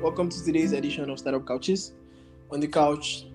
Welcome 0.00 0.28
to 0.28 0.44
today's 0.44 0.70
edition 0.70 1.10
of 1.10 1.18
Startup 1.18 1.44
Couches. 1.44 1.92
On 2.52 2.60
the 2.60 2.68
couch, 2.68 3.26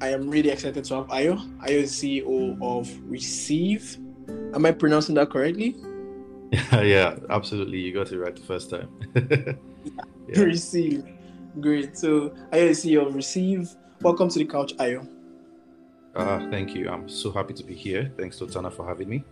I 0.00 0.10
am 0.10 0.30
really 0.30 0.50
excited 0.50 0.84
to 0.84 0.94
have 0.94 1.08
Ayo. 1.08 1.36
Ayo 1.62 1.82
is 1.82 1.92
CEO 1.92 2.56
of 2.62 2.86
Ricive. 3.10 3.96
Am 4.54 4.64
I 4.64 4.70
pronouncing 4.70 5.16
that 5.16 5.30
correctly? 5.30 5.74
yeah, 6.52 6.80
yeah, 6.82 7.16
absolutely. 7.28 7.78
You 7.78 7.92
got 7.92 8.12
it 8.12 8.20
right 8.20 8.36
the 8.36 8.42
first 8.42 8.70
time. 8.70 8.88
yeah. 9.16 9.54
Ricive. 10.28 11.12
Great. 11.60 11.98
So, 11.98 12.30
Ayo 12.52 12.68
is 12.68 12.84
CEO 12.84 13.04
of 13.04 13.14
Ricive. 13.14 13.74
Welcome 14.00 14.28
to 14.28 14.38
the 14.38 14.44
couch, 14.44 14.76
Ayo. 14.76 15.04
Uh, 16.14 16.48
thank 16.50 16.72
you. 16.72 16.88
I'm 16.88 17.08
so 17.08 17.32
happy 17.32 17.52
to 17.54 17.64
be 17.64 17.74
here. 17.74 18.12
Thanks 18.16 18.38
to 18.38 18.46
Tana 18.46 18.70
for 18.70 18.86
having 18.86 19.08
me. 19.08 19.24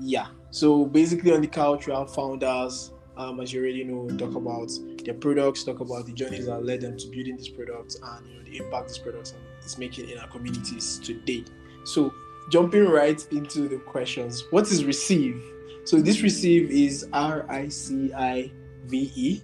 Yeah. 0.00 0.28
So 0.50 0.86
basically, 0.86 1.30
on 1.34 1.42
the 1.42 1.46
couch, 1.46 1.88
we 1.88 1.92
have 1.92 2.12
founders, 2.14 2.92
um, 3.18 3.38
as 3.40 3.52
you 3.52 3.60
already 3.60 3.84
know, 3.84 4.08
talk 4.16 4.34
about 4.34 4.70
their 5.04 5.14
products, 5.14 5.64
talk 5.64 5.80
about 5.80 6.06
the 6.06 6.12
journeys 6.12 6.46
that 6.46 6.64
led 6.64 6.80
them 6.80 6.96
to 6.96 7.06
building 7.08 7.36
these 7.36 7.48
products, 7.48 7.98
and 8.02 8.26
you 8.26 8.34
know 8.36 8.42
the 8.44 8.56
impact 8.58 8.88
these 8.88 8.98
products 8.98 9.34
is 9.64 9.78
making 9.78 10.08
in 10.10 10.18
our 10.18 10.28
communities 10.28 10.98
today. 10.98 11.44
So 11.84 12.12
jumping 12.50 12.86
right 12.88 13.24
into 13.32 13.68
the 13.68 13.78
questions, 13.78 14.44
what 14.50 14.70
is 14.70 14.84
Ricive? 14.84 15.40
So 15.84 16.00
this 16.00 16.18
Ricive 16.18 16.68
is 16.68 17.08
R 17.12 17.46
I 17.48 17.68
C 17.68 18.12
I 18.14 18.50
V 18.86 19.12
E. 19.14 19.42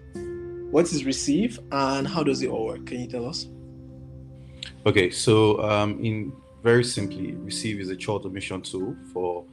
What 0.71 0.85
is 0.93 1.05
Ricive, 1.05 1.59
and 1.73 2.07
how 2.07 2.23
does 2.23 2.43
it 2.43 2.49
all 2.51 2.67
work? 2.67 2.87
Can 2.87 3.01
you 3.01 3.07
tell 3.07 3.27
us? 3.27 3.47
Okay, 4.87 5.11
so 5.11 5.63
um, 5.63 6.03
in 6.05 6.33
very 6.63 6.85
simply, 6.85 7.33
Ricive 7.33 7.81
is 7.81 7.89
a 7.89 7.97
child 7.97 8.27
automation 8.27 8.63
tool 8.63 8.97
for 9.13 9.45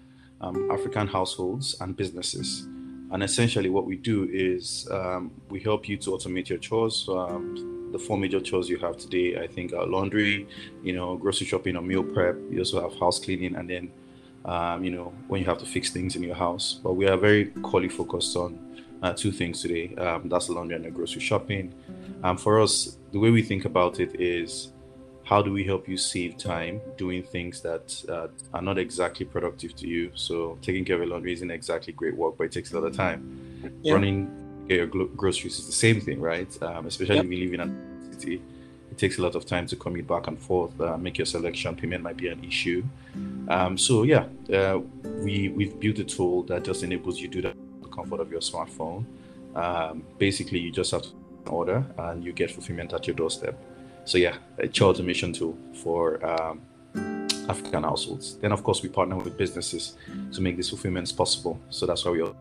um, 0.42 0.70
African 0.72 1.08
households 1.08 1.76
and 1.80 1.96
businesses. 1.96 2.68
And 3.12 3.24
essentially, 3.24 3.70
what 3.70 3.86
we 3.86 3.96
do 3.98 4.28
is 4.32 4.88
um, 4.92 5.32
we 5.50 5.60
help 5.60 5.88
you 5.88 5.98
to 5.98 6.12
automate 6.12 6.50
your 6.50 6.58
chores. 6.58 7.08
Um, 7.08 7.90
the 7.92 8.00
four 8.00 8.18
major 8.18 8.42
chores 8.42 8.68
you 8.68 8.78
have 8.80 8.98
today, 8.98 9.38
I 9.42 9.48
think, 9.48 9.74
are 9.74 9.86
laundry, 9.86 10.48
you 10.84 10.94
know, 10.94 11.16
grocery 11.16 11.48
shopping 11.48 11.78
or 11.78 11.82
meal 11.82 12.04
prep. 12.04 12.36
You 12.52 12.60
also 12.60 12.82
have 12.82 13.00
house 13.00 13.20
cleaning, 13.20 13.56
and 13.56 13.70
then, 13.70 13.92
um, 14.44 14.84
you 14.84 14.92
know, 14.92 15.14
when 15.28 15.40
you 15.40 15.48
have 15.48 15.60
to 15.60 15.66
fix 15.66 15.92
things 15.92 16.16
in 16.16 16.24
your 16.24 16.36
house. 16.36 16.80
But 16.84 16.94
we 16.94 17.08
are 17.08 17.16
very 17.16 17.46
quality 17.46 17.90
focused 17.90 18.36
on 18.36 18.60
uh, 19.02 19.14
two 19.14 19.32
things 19.32 19.62
today. 19.62 19.96
Um, 19.96 20.28
that's 20.28 20.50
laundry 20.50 20.76
and 20.76 20.84
the 20.84 20.92
grocery 20.92 21.22
shopping. 21.22 21.74
Um, 22.24 22.38
for 22.38 22.60
us, 22.60 22.98
the 23.12 23.20
way 23.20 23.30
we 23.30 23.44
think 23.44 23.66
about 23.66 24.00
it 24.00 24.20
is 24.20 24.74
how 25.26 25.42
do 25.42 25.52
we 25.52 25.64
help 25.64 25.90
you 25.90 25.98
save 25.98 26.38
time 26.38 26.80
doing 26.98 27.24
things 27.24 27.60
that 27.62 28.04
uh, 28.08 28.28
are 28.54 28.62
not 28.62 28.78
exactly 28.78 29.26
productive 29.26 29.76
to 29.76 29.88
you? 29.88 30.12
So 30.14 30.58
taking 30.62 30.86
care 30.86 30.96
of 30.96 31.02
your 31.02 31.10
laundry 31.10 31.34
isn't 31.34 31.50
exactly 31.50 31.94
great 31.94 32.16
work, 32.16 32.38
but 32.38 32.46
it 32.46 32.52
takes 32.52 32.72
a 32.72 32.80
lot 32.80 32.88
of 32.88 32.96
time. 32.96 33.80
Yeah. 33.82 33.94
Running 33.94 34.66
your 34.70 34.86
groceries 34.86 35.58
is 35.60 35.66
the 35.66 35.72
same 35.72 36.00
thing, 36.00 36.22
right? 36.22 36.48
Um, 36.62 36.86
especially 36.86 37.16
yep. 37.16 37.26
if 37.26 37.32
you 37.32 37.44
live 37.44 37.54
in 37.56 37.60
a 37.62 38.14
city, 38.14 38.42
it 38.92 38.98
takes 39.00 39.18
a 39.18 39.24
lot 39.24 39.34
of 39.34 39.48
time 39.48 39.66
to 39.68 39.76
commute 39.76 40.08
back 40.08 40.28
and 40.28 40.40
forth. 40.40 40.80
Uh, 40.80 40.96
make 40.96 41.18
your 41.18 41.26
selection, 41.26 41.76
payment 41.76 42.04
might 42.04 42.18
be 42.18 42.28
an 42.28 42.44
issue. 42.44 42.84
Um, 43.48 43.80
so 43.80 44.04
yeah, 44.04 44.26
uh, 44.54 44.80
we 45.04 45.50
we've 45.50 45.80
built 45.80 45.98
a 46.00 46.04
tool 46.04 46.44
that 46.44 46.64
just 46.64 46.84
enables 46.84 47.20
you 47.20 47.28
to 47.30 47.34
do 47.34 47.42
that 47.42 47.56
the 47.82 47.88
comfort 47.88 48.20
of 48.20 48.32
your 48.32 48.42
smartphone. 48.42 49.06
Um, 49.56 50.04
basically, 50.20 50.60
you 50.60 50.72
just 50.72 50.92
have 50.92 51.02
to 51.02 51.10
order 51.48 51.84
and 51.98 52.24
you 52.24 52.32
get 52.32 52.52
fulfillment 52.52 52.94
at 52.94 53.08
your 53.08 53.16
doorstep. 53.16 53.60
So 54.06 54.20
yeah, 54.20 54.38
a 54.60 54.68
child 54.68 54.96
automation 54.96 55.34
tool 55.34 55.58
for 55.74 56.24
um, 56.26 56.62
African 57.50 57.84
households. 57.84 58.38
Then 58.38 58.52
of 58.52 58.64
course 58.64 58.84
we 58.84 58.90
partner 58.90 59.18
with 59.18 59.36
businesses 59.38 59.98
to 60.32 60.42
make 60.42 60.56
these 60.56 60.70
fulfillments 60.70 61.12
possible. 61.12 61.60
So 61.70 61.86
that's 61.86 62.06
why 62.06 62.12
we. 62.12 62.22
Are. 62.22 62.36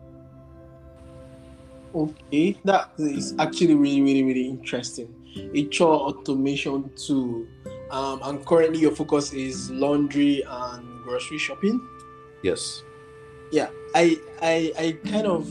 Okay, 1.95 2.57
that 2.65 2.91
is 2.97 3.33
actually 3.39 3.73
really, 3.73 4.01
really, 4.01 4.23
really 4.23 4.47
interesting. 4.47 5.13
A 5.53 5.65
child 5.65 6.17
automation 6.17 6.91
tool, 6.95 7.45
um, 7.89 8.19
and 8.23 8.45
currently 8.45 8.79
your 8.79 8.91
focus 8.91 9.33
is 9.33 9.71
laundry 9.71 10.43
and 10.47 11.03
grocery 11.03 11.37
shopping. 11.37 11.81
Yes. 12.43 12.83
Yeah, 13.51 13.69
I, 13.95 14.19
I, 14.41 14.73
I 14.77 14.91
kind 15.09 15.27
of, 15.27 15.47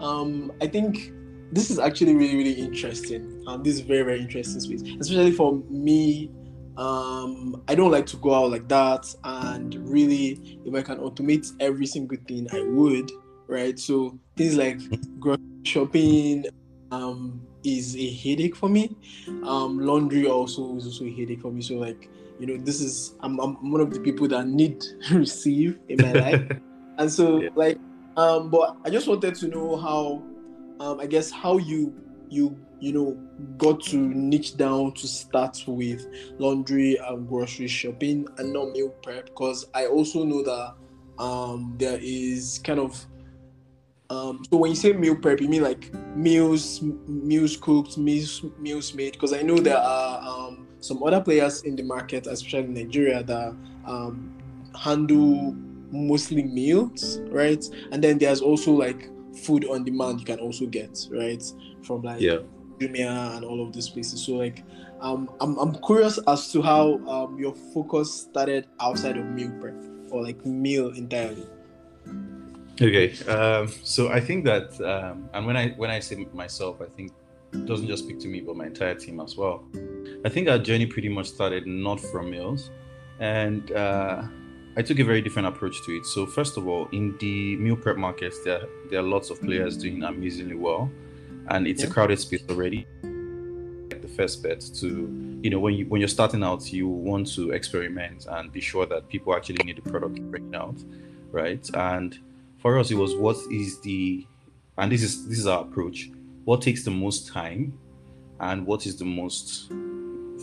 um, 0.00 0.52
I 0.60 0.66
think 0.66 1.12
this 1.52 1.70
is 1.70 1.78
actually 1.78 2.14
really 2.14 2.36
really 2.36 2.52
interesting 2.52 3.39
um, 3.50 3.62
this 3.62 3.74
is 3.74 3.80
very 3.80 4.02
very 4.02 4.20
interesting 4.20 4.60
space 4.60 4.82
especially 5.00 5.32
for 5.32 5.56
me. 5.68 6.30
Um, 6.76 7.62
i 7.68 7.74
don't 7.74 7.90
like 7.90 8.06
to 8.06 8.16
go 8.16 8.32
out 8.32 8.50
like 8.50 8.66
that 8.68 9.12
and 9.24 9.74
really 9.86 10.60
if 10.64 10.74
i 10.74 10.80
can 10.80 10.96
automate 10.98 11.46
every 11.60 11.84
single 11.84 12.16
thing 12.26 12.46
i 12.52 12.62
would 12.62 13.10
right? 13.50 13.78
So 13.78 14.18
things 14.36 14.56
like 14.56 14.80
grocery 15.20 15.38
shopping 15.64 16.46
um, 16.92 17.42
is 17.64 17.96
a 17.96 18.10
headache 18.14 18.56
for 18.56 18.68
me. 18.68 18.96
Um, 19.42 19.78
laundry 19.80 20.26
also 20.26 20.76
is 20.76 20.86
also 20.86 21.04
a 21.04 21.10
headache 21.10 21.42
for 21.42 21.50
me. 21.50 21.60
So 21.60 21.74
like 21.74 22.08
you 22.38 22.46
know 22.46 22.56
this 22.56 22.80
is 22.80 23.12
i'm, 23.20 23.38
I'm 23.38 23.70
one 23.70 23.82
of 23.82 23.92
the 23.92 24.00
people 24.00 24.26
that 24.28 24.46
need 24.46 24.80
to 24.80 24.88
Ricive 25.10 25.78
in 25.88 26.00
my 26.00 26.12
life. 26.12 26.50
And 26.98 27.10
so 27.10 27.40
yeah. 27.40 27.48
like 27.54 27.78
um 28.18 28.50
but 28.50 28.76
i 28.84 28.90
just 28.90 29.08
wanted 29.08 29.34
to 29.36 29.48
know 29.48 29.74
how 29.76 30.22
um, 30.80 31.00
I 31.00 31.06
guess 31.06 31.30
how 31.30 31.56
you 31.56 31.94
you 32.28 32.58
you 32.80 32.92
know 32.92 33.12
got 33.58 33.80
to 33.82 33.96
niche 33.96 34.56
down 34.56 34.92
to 34.92 35.06
start 35.06 35.62
with 35.66 36.06
laundry 36.38 36.96
and 36.96 37.28
grocery 37.28 37.68
shopping 37.68 38.26
and 38.38 38.52
not 38.52 38.70
meal 38.70 38.90
prep 39.02 39.26
because 39.26 39.66
I 39.74 39.86
also 39.86 40.24
know 40.24 40.42
that 40.42 40.74
um, 41.22 41.74
there 41.78 41.98
is 42.00 42.60
kind 42.64 42.80
of 42.80 43.06
um, 44.08 44.42
so 44.50 44.56
when 44.56 44.70
you 44.70 44.76
say 44.76 44.92
meal 44.92 45.14
prep, 45.14 45.40
you 45.40 45.48
mean 45.48 45.62
like 45.62 45.94
meals, 46.16 46.82
meals 46.82 47.56
cooked, 47.56 47.96
meals, 47.96 48.44
meals 48.58 48.92
made? 48.92 49.12
Because 49.12 49.32
I 49.32 49.42
know 49.42 49.58
there 49.58 49.78
are 49.78 50.20
um, 50.20 50.66
some 50.80 51.00
other 51.04 51.20
players 51.20 51.62
in 51.62 51.76
the 51.76 51.84
market, 51.84 52.26
especially 52.26 52.64
in 52.64 52.74
Nigeria, 52.74 53.22
that 53.22 53.54
um, 53.86 54.36
handle 54.76 55.54
mostly 55.92 56.42
meals, 56.42 57.20
right? 57.30 57.64
And 57.92 58.02
then 58.02 58.18
there's 58.18 58.40
also 58.40 58.72
like 58.72 59.08
food 59.44 59.64
on 59.66 59.84
demand 59.84 60.18
you 60.18 60.26
can 60.26 60.40
also 60.40 60.66
get 60.66 61.06
right 61.12 61.42
from 61.82 62.02
like 62.02 62.20
yeah. 62.20 62.38
Jumia 62.80 63.36
and 63.36 63.44
all 63.44 63.62
of 63.62 63.72
these 63.72 63.88
places. 63.88 64.24
So 64.24 64.32
like 64.32 64.64
um, 65.00 65.30
I'm 65.40 65.58
I'm 65.58 65.74
curious 65.74 66.18
as 66.26 66.50
to 66.52 66.62
how 66.62 66.98
um, 67.06 67.38
your 67.38 67.54
focus 67.74 68.12
started 68.12 68.66
outside 68.80 69.16
of 69.16 69.26
meal 69.26 69.52
prep 69.60 69.74
or 70.10 70.22
like 70.22 70.44
meal 70.44 70.88
entirely. 70.90 71.46
Okay, 72.80 73.12
um, 73.28 73.68
so 73.84 74.08
I 74.08 74.20
think 74.20 74.44
that 74.46 74.80
um, 74.80 75.28
and 75.34 75.46
when 75.46 75.56
I 75.56 75.68
when 75.70 75.90
I 75.90 76.00
say 76.00 76.26
myself, 76.32 76.80
I 76.80 76.86
think 76.86 77.12
doesn't 77.66 77.88
just 77.88 78.04
speak 78.04 78.18
to 78.20 78.28
me 78.28 78.40
but 78.40 78.56
my 78.56 78.66
entire 78.66 78.94
team 78.94 79.20
as 79.20 79.36
well. 79.36 79.64
I 80.24 80.28
think 80.28 80.48
our 80.48 80.58
journey 80.58 80.86
pretty 80.86 81.08
much 81.08 81.26
started 81.26 81.66
not 81.66 82.00
from 82.00 82.30
meals, 82.30 82.70
and 83.18 83.70
uh, 83.72 84.22
I 84.76 84.82
took 84.82 84.98
a 84.98 85.04
very 85.04 85.20
different 85.20 85.48
approach 85.48 85.76
to 85.84 85.92
it. 85.92 86.06
So 86.06 86.26
first 86.26 86.56
of 86.56 86.68
all, 86.68 86.88
in 86.92 87.16
the 87.18 87.56
meal 87.56 87.76
prep 87.76 87.96
markets, 87.96 88.42
there 88.44 88.62
there 88.88 89.00
are 89.00 89.08
lots 89.16 89.28
of 89.28 89.42
players 89.42 89.76
doing 89.76 90.02
amazingly 90.02 90.54
well, 90.54 90.90
and 91.50 91.66
it's 91.66 91.82
yeah. 91.82 91.88
a 91.88 91.92
crowded 91.92 92.18
space 92.18 92.42
already. 92.48 92.86
The 93.02 94.08
first 94.16 94.42
bet 94.42 94.60
to 94.76 95.40
you 95.42 95.50
know 95.50 95.58
when 95.58 95.74
you 95.74 95.86
when 95.86 96.00
you're 96.00 96.08
starting 96.08 96.42
out, 96.42 96.72
you 96.72 96.88
want 96.88 97.32
to 97.34 97.50
experiment 97.50 98.26
and 98.28 98.50
be 98.50 98.60
sure 98.60 98.86
that 98.86 99.08
people 99.08 99.34
actually 99.34 99.62
need 99.64 99.76
the 99.76 99.90
product 99.90 100.20
bringing 100.30 100.54
out, 100.54 100.76
right? 101.30 101.68
And 101.74 102.18
for 102.58 102.78
us, 102.78 102.90
it 102.90 102.96
was 102.96 103.14
what 103.14 103.36
is 103.50 103.80
the 103.80 104.26
and 104.78 104.90
this 104.90 105.02
is 105.02 105.28
this 105.28 105.38
is 105.38 105.46
our 105.46 105.62
approach. 105.62 106.10
What 106.44 106.62
takes 106.62 106.84
the 106.84 106.90
most 106.90 107.28
time, 107.28 107.78
and 108.40 108.66
what 108.66 108.86
is 108.86 108.96
the 108.96 109.04
most 109.04 109.70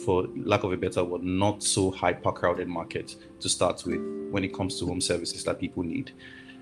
for 0.05 0.27
lack 0.35 0.63
of 0.63 0.71
a 0.71 0.77
better 0.77 1.03
word, 1.03 1.23
not 1.23 1.63
so 1.63 1.91
hyper 1.91 2.31
crowded 2.31 2.67
market 2.67 3.15
to 3.39 3.49
start 3.49 3.83
with 3.85 3.99
when 4.29 4.43
it 4.43 4.53
comes 4.53 4.79
to 4.79 4.85
home 4.85 5.01
services 5.01 5.43
that 5.43 5.59
people 5.59 5.83
need. 5.83 6.11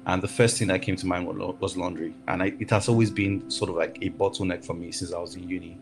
And 0.08 0.22
the 0.22 0.28
first 0.28 0.58
thing 0.58 0.68
that 0.68 0.82
came 0.82 0.96
to 0.98 1.08
mind 1.08 1.26
was 1.26 1.76
laundry. 1.76 2.14
And 2.28 2.44
I, 2.44 2.53
it 2.59 2.70
has 2.70 2.88
always 2.88 3.09
been 3.09 3.50
sort 3.50 3.72
of 3.72 3.76
like 3.76 3.97
a 4.02 4.12
bottleneck 4.12 4.64
for 4.64 4.74
me 4.74 4.91
since 4.91 5.12
I 5.12 5.20
was 5.20 5.35
in 5.35 5.50
uni. 5.50 5.79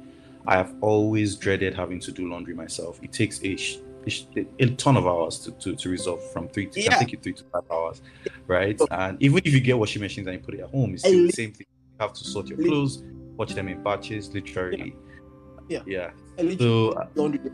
I 0.47 0.55
have 0.55 0.73
always 0.81 1.35
dreaded 1.35 1.73
having 1.73 1.99
to 2.01 2.11
do 2.11 2.29
laundry 2.29 2.53
myself. 2.53 2.99
It 3.01 3.11
takes 3.11 3.43
a, 3.43 3.57
a, 4.07 4.45
a 4.59 4.67
ton 4.75 4.97
of 4.97 5.07
hours 5.07 5.39
to, 5.39 5.51
to, 5.51 5.75
to, 5.75 5.89
resolve 5.89 6.23
from 6.31 6.47
three 6.49 6.67
to 6.67 6.81
yeah. 6.81 6.95
I 6.95 7.03
think 7.03 7.21
three 7.21 7.33
to 7.33 7.43
five 7.45 7.63
hours, 7.71 8.01
right? 8.47 8.79
And 8.91 9.21
even 9.21 9.41
if 9.43 9.53
you 9.53 9.59
get 9.59 9.77
washing 9.77 10.01
machines 10.01 10.27
and 10.27 10.37
you 10.37 10.43
put 10.43 10.53
it 10.53 10.61
at 10.61 10.69
home, 10.69 10.93
it's 10.93 11.03
still 11.03 11.25
the 11.25 11.31
same 11.31 11.51
thing. 11.51 11.67
You 11.69 12.05
have 12.05 12.13
to 12.13 12.23
sort 12.23 12.47
your 12.47 12.57
clothes, 12.59 13.03
watch 13.35 13.53
them 13.53 13.67
in 13.67 13.83
batches, 13.83 14.33
literally. 14.33 14.95
Yeah. 15.67 15.81
Yeah. 15.85 16.11
yeah. 16.37 16.57
So, 16.57 16.91
uh, 16.91 17.07
laundry, 17.15 17.51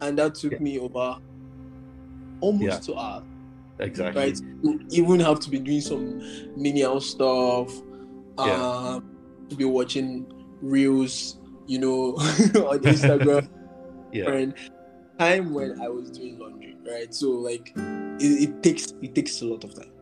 and 0.00 0.18
that 0.18 0.34
took 0.36 0.52
yeah. 0.52 0.58
me 0.58 0.78
over 0.78 1.18
almost 2.40 2.84
to 2.84 2.96
hours. 2.96 3.24
Exactly. 3.80 4.22
Right. 4.22 4.40
You 4.62 5.04
even 5.04 5.20
have 5.20 5.40
to 5.40 5.50
be 5.50 5.58
doing 5.58 5.80
some 5.80 6.18
menial 6.56 7.00
stuff. 7.00 7.72
Yeah. 8.38 8.52
Um, 8.52 9.16
to 9.48 9.56
be 9.56 9.64
watching 9.64 10.32
reels, 10.62 11.38
you 11.66 11.78
know, 11.78 12.14
on 12.16 12.78
Instagram. 12.80 13.48
yeah. 14.12 14.30
And 14.30 14.54
time 15.18 15.52
when 15.52 15.80
I 15.80 15.88
was 15.88 16.10
doing 16.10 16.38
laundry, 16.38 16.76
right? 16.86 17.12
So 17.14 17.30
like, 17.30 17.72
it, 17.76 18.48
it 18.48 18.62
takes 18.62 18.94
it 19.02 19.14
takes 19.14 19.42
a 19.42 19.46
lot 19.46 19.64
of 19.64 19.74
time. 19.74 19.92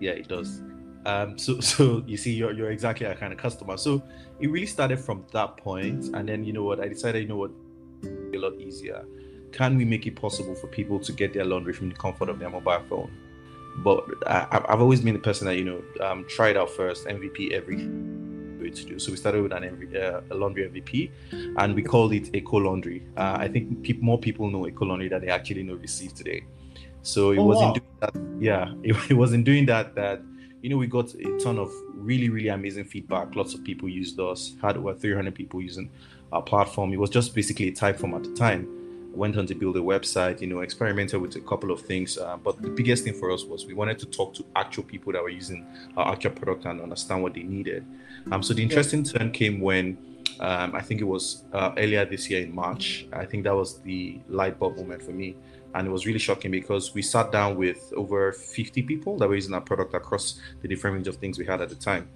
Yeah, 0.00 0.12
it 0.12 0.28
does. 0.28 0.62
Um, 1.06 1.38
so, 1.38 1.60
so 1.72 2.02
you 2.06 2.16
see, 2.16 2.32
you're 2.32 2.52
you're 2.52 2.70
exactly 2.70 3.06
that 3.06 3.20
kind 3.20 3.32
of 3.32 3.38
customer. 3.38 3.76
So 3.76 4.02
it 4.40 4.50
really 4.50 4.66
started 4.66 4.98
from 4.98 5.24
that 5.32 5.56
point, 5.56 6.06
and 6.14 6.28
then 6.28 6.44
you 6.44 6.52
know 6.52 6.64
what? 6.64 6.80
I 6.80 6.88
decided, 6.88 7.22
you 7.22 7.28
know 7.28 7.36
what, 7.36 7.52
a 8.34 8.38
lot 8.38 8.60
easier. 8.60 9.04
Can 9.52 9.76
we 9.76 9.84
make 9.84 10.06
it 10.06 10.16
possible 10.16 10.54
for 10.54 10.66
people 10.66 10.98
to 11.00 11.12
get 11.12 11.32
their 11.32 11.44
laundry 11.44 11.72
from 11.72 11.88
the 11.88 11.94
comfort 11.94 12.28
of 12.28 12.38
their 12.38 12.50
mobile 12.50 12.82
phone? 12.88 13.10
But 13.78 14.04
I, 14.26 14.46
have 14.68 14.80
always 14.80 15.00
been 15.00 15.14
the 15.14 15.20
person 15.20 15.46
that 15.46 15.56
you 15.56 15.64
know 15.64 15.82
um, 16.00 16.24
tried 16.28 16.56
out 16.56 16.70
first 16.70 17.06
MVP 17.06 17.52
every 17.52 17.88
way 18.58 18.70
to 18.70 18.84
do. 18.84 18.98
So 18.98 19.10
we 19.10 19.16
started 19.16 19.42
with 19.42 19.52
an 19.52 19.62
MV, 19.62 19.96
uh, 19.96 20.20
a 20.30 20.34
laundry 20.34 20.68
MVP, 20.68 21.10
and 21.58 21.74
we 21.74 21.82
called 21.82 22.12
it 22.12 22.34
Eco 22.34 22.58
Laundry. 22.58 23.02
Uh, 23.16 23.36
I 23.38 23.48
think 23.48 23.82
pe- 23.82 24.00
more 24.00 24.18
people 24.18 24.50
know 24.50 24.66
Eco 24.66 24.86
Laundry 24.86 25.08
than 25.08 25.20
they 25.20 25.28
actually 25.28 25.62
know 25.62 25.76
Ricive 25.76 26.14
today. 26.14 26.44
So 27.02 27.32
it 27.32 27.38
oh, 27.38 27.44
wasn't 27.44 27.68
wow. 27.68 27.74
doing 27.74 27.96
that. 28.00 28.42
Yeah, 28.42 28.72
it, 28.82 29.10
it 29.10 29.14
wasn't 29.14 29.44
doing 29.44 29.66
that. 29.66 29.94
That 29.94 30.22
you 30.62 30.70
know 30.70 30.78
we 30.78 30.86
got 30.86 31.14
a 31.14 31.38
ton 31.38 31.58
of 31.58 31.70
really 31.94 32.30
really 32.30 32.48
amazing 32.48 32.84
feedback. 32.84 33.36
Lots 33.36 33.54
of 33.54 33.62
people 33.62 33.88
used 33.88 34.18
us. 34.18 34.54
Had 34.62 34.76
over 34.78 34.94
300 34.94 35.34
people 35.34 35.60
using 35.60 35.90
our 36.32 36.42
platform. 36.42 36.92
It 36.92 36.98
was 36.98 37.10
just 37.10 37.34
basically 37.34 37.68
a 37.68 37.72
Typeform 37.72 38.16
at 38.16 38.24
the 38.24 38.32
time 38.32 38.85
went 39.16 39.36
on 39.36 39.46
to 39.46 39.54
build 39.54 39.76
a 39.76 39.80
website, 39.80 40.40
you 40.40 40.46
know, 40.46 40.60
experimented 40.60 41.20
with 41.20 41.34
a 41.36 41.40
couple 41.40 41.70
of 41.70 41.80
things. 41.80 42.18
Uh, 42.18 42.36
but 42.36 42.60
the 42.60 42.68
biggest 42.68 43.04
thing 43.04 43.14
for 43.14 43.30
us 43.30 43.44
was 43.44 43.66
we 43.66 43.74
wanted 43.74 43.98
to 43.98 44.06
talk 44.06 44.34
to 44.34 44.44
actual 44.54 44.84
people 44.84 45.12
that 45.12 45.22
were 45.22 45.30
using 45.30 45.66
our 45.96 46.12
actual 46.12 46.32
product 46.32 46.64
and 46.66 46.80
understand 46.80 47.22
what 47.22 47.34
they 47.34 47.42
needed. 47.42 47.84
Um, 48.30 48.42
so 48.42 48.54
the 48.54 48.62
interesting 48.62 49.02
turn 49.04 49.30
came 49.32 49.60
when 49.60 49.98
um, 50.40 50.74
I 50.74 50.82
think 50.82 51.00
it 51.00 51.04
was 51.04 51.44
uh, 51.52 51.72
earlier 51.76 52.04
this 52.04 52.28
year 52.28 52.42
in 52.42 52.54
March. 52.54 53.06
I 53.12 53.24
think 53.24 53.44
that 53.44 53.54
was 53.54 53.80
the 53.80 54.20
light 54.28 54.58
bulb 54.58 54.76
moment 54.76 55.02
for 55.02 55.12
me. 55.12 55.36
And 55.74 55.86
it 55.86 55.90
was 55.90 56.06
really 56.06 56.18
shocking 56.18 56.50
because 56.50 56.94
we 56.94 57.02
sat 57.02 57.32
down 57.32 57.56
with 57.56 57.92
over 57.96 58.32
50 58.32 58.82
people 58.82 59.18
that 59.18 59.28
were 59.28 59.34
using 59.34 59.54
our 59.54 59.60
product 59.60 59.94
across 59.94 60.40
the 60.62 60.68
different 60.68 60.94
range 60.94 61.08
of 61.08 61.16
things 61.16 61.38
we 61.38 61.44
had 61.44 61.60
at 61.60 61.68
the 61.68 61.74
time. 61.74 62.08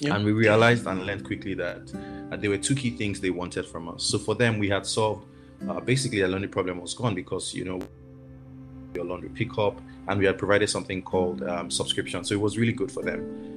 Yeah. 0.00 0.16
And 0.16 0.24
we 0.24 0.32
realized 0.32 0.86
and 0.86 1.06
learned 1.06 1.24
quickly 1.24 1.54
that 1.54 1.92
uh, 2.32 2.36
there 2.36 2.50
were 2.50 2.58
two 2.58 2.74
key 2.74 2.90
things 2.90 3.20
they 3.20 3.30
wanted 3.30 3.66
from 3.66 3.88
us. 3.88 4.04
So 4.04 4.18
for 4.18 4.34
them, 4.34 4.58
we 4.58 4.68
had 4.68 4.86
solved 4.86 5.26
uh, 5.68 5.80
basically 5.80 6.20
the 6.20 6.28
laundry 6.28 6.48
problem 6.48 6.80
was 6.80 6.94
gone 6.94 7.14
because 7.14 7.54
you 7.54 7.64
know 7.64 7.80
your 8.94 9.04
laundry 9.04 9.28
pickup 9.30 9.80
and 10.08 10.18
we 10.20 10.26
had 10.26 10.38
provided 10.38 10.68
something 10.68 11.02
called 11.02 11.42
um, 11.42 11.70
subscription. 11.70 12.24
So 12.24 12.34
it 12.34 12.40
was 12.40 12.56
really 12.58 12.72
good 12.72 12.92
for 12.92 13.02
them. 13.02 13.52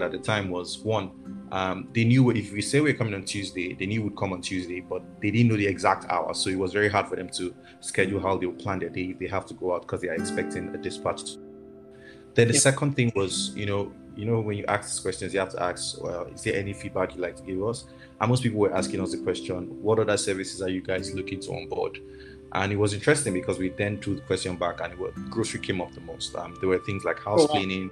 At 0.00 0.12
the 0.12 0.18
time 0.18 0.48
was 0.50 0.78
one 0.78 1.10
um, 1.50 1.88
they 1.92 2.04
knew 2.04 2.30
if 2.30 2.52
we 2.52 2.60
say 2.60 2.80
we're 2.80 2.94
coming 2.94 3.14
on 3.14 3.24
tuesday 3.24 3.72
they 3.72 3.86
knew 3.86 4.02
we'd 4.02 4.16
come 4.16 4.32
on 4.32 4.42
tuesday 4.42 4.80
but 4.80 5.02
they 5.20 5.30
didn't 5.30 5.48
know 5.48 5.56
the 5.56 5.66
exact 5.66 6.04
hour. 6.10 6.34
So 6.34 6.50
it 6.50 6.58
was 6.58 6.72
very 6.72 6.88
hard 6.88 7.08
for 7.08 7.16
them 7.16 7.28
to 7.30 7.54
schedule 7.80 8.20
how 8.20 8.36
they 8.36 8.46
would 8.46 8.58
plan 8.58 8.78
their 8.80 8.90
day 8.90 9.10
if 9.10 9.18
they 9.18 9.26
have 9.26 9.46
to 9.46 9.54
go 9.54 9.74
out 9.74 9.82
because 9.82 10.00
they 10.00 10.08
are 10.08 10.14
expecting 10.14 10.74
a 10.74 10.78
dispatch. 10.78 11.36
Then 12.34 12.48
the 12.48 12.54
yeah. 12.54 12.60
second 12.60 12.94
thing 12.94 13.12
was 13.16 13.52
you 13.56 13.66
know 13.66 13.92
you 14.18 14.26
know 14.26 14.40
when 14.40 14.58
you 14.58 14.64
ask 14.66 14.88
these 14.88 15.00
questions 15.00 15.32
you 15.32 15.40
have 15.40 15.50
to 15.50 15.62
ask 15.62 16.02
well 16.02 16.24
is 16.34 16.42
there 16.42 16.56
any 16.56 16.72
feedback 16.72 17.14
you'd 17.14 17.20
like 17.20 17.36
to 17.36 17.42
give 17.42 17.62
us 17.62 17.86
and 18.20 18.28
most 18.28 18.42
people 18.42 18.58
were 18.58 18.74
asking 18.74 19.00
us 19.00 19.12
the 19.12 19.18
question, 19.18 19.66
what 19.82 19.98
other 19.98 20.16
services 20.16 20.60
are 20.60 20.68
you 20.68 20.80
guys 20.80 21.14
looking 21.14 21.40
to 21.40 21.52
onboard? 21.52 21.98
And 22.52 22.72
it 22.72 22.76
was 22.76 22.94
interesting 22.94 23.32
because 23.32 23.58
we 23.58 23.68
then 23.68 24.00
threw 24.00 24.16
the 24.16 24.22
question 24.22 24.56
back 24.56 24.80
and 24.80 24.94
it 24.94 24.98
was, 24.98 25.12
grocery 25.30 25.60
came 25.60 25.80
up 25.80 25.92
the 25.92 26.00
most. 26.00 26.34
Um, 26.34 26.56
there 26.60 26.68
were 26.68 26.78
things 26.78 27.04
like 27.04 27.20
house 27.20 27.42
oh, 27.42 27.46
cleaning 27.48 27.90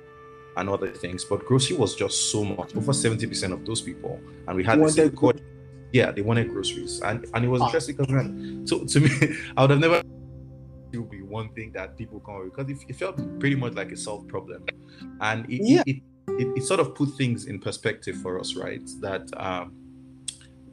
and 0.56 0.68
other 0.68 0.90
things, 0.90 1.24
but 1.24 1.44
grocery 1.44 1.76
was 1.76 1.94
just 1.94 2.32
so 2.32 2.42
much, 2.44 2.74
over 2.74 2.92
70% 2.92 3.52
of 3.52 3.64
those 3.64 3.82
people. 3.82 4.18
And 4.48 4.56
we 4.56 4.64
had 4.64 4.80
the 4.80 4.88
same 4.88 5.10
code. 5.10 5.42
Yeah, 5.92 6.10
they 6.10 6.22
wanted 6.22 6.48
groceries. 6.48 7.00
And, 7.02 7.26
and 7.32 7.44
it 7.44 7.48
was 7.48 7.62
interesting 7.62 7.96
because, 7.96 8.68
so 8.68 8.84
to 8.84 9.00
me, 9.00 9.36
I 9.56 9.62
would 9.62 9.70
have 9.70 9.78
never 9.80 10.02
it 10.92 10.98
would 10.98 11.10
be 11.10 11.20
one 11.20 11.50
thing 11.50 11.72
that 11.72 11.96
people 11.96 12.20
come 12.20 12.38
with 12.38 12.54
because 12.54 12.70
it, 12.70 12.78
it, 12.88 12.96
felt 12.96 13.16
pretty 13.38 13.56
much 13.56 13.74
like 13.74 13.90
a 13.90 13.96
solved 13.96 14.28
problem 14.28 14.64
and 15.20 15.44
it, 15.46 15.60
yeah. 15.62 15.82
it, 15.84 15.96
it, 15.96 16.02
it, 16.28 16.62
sort 16.64 16.80
of 16.80 16.94
put 16.94 17.10
things 17.10 17.46
in 17.46 17.58
perspective 17.58 18.16
for 18.16 18.38
us 18.38 18.54
right 18.54 18.82
that 19.00 19.28
um, 19.36 19.72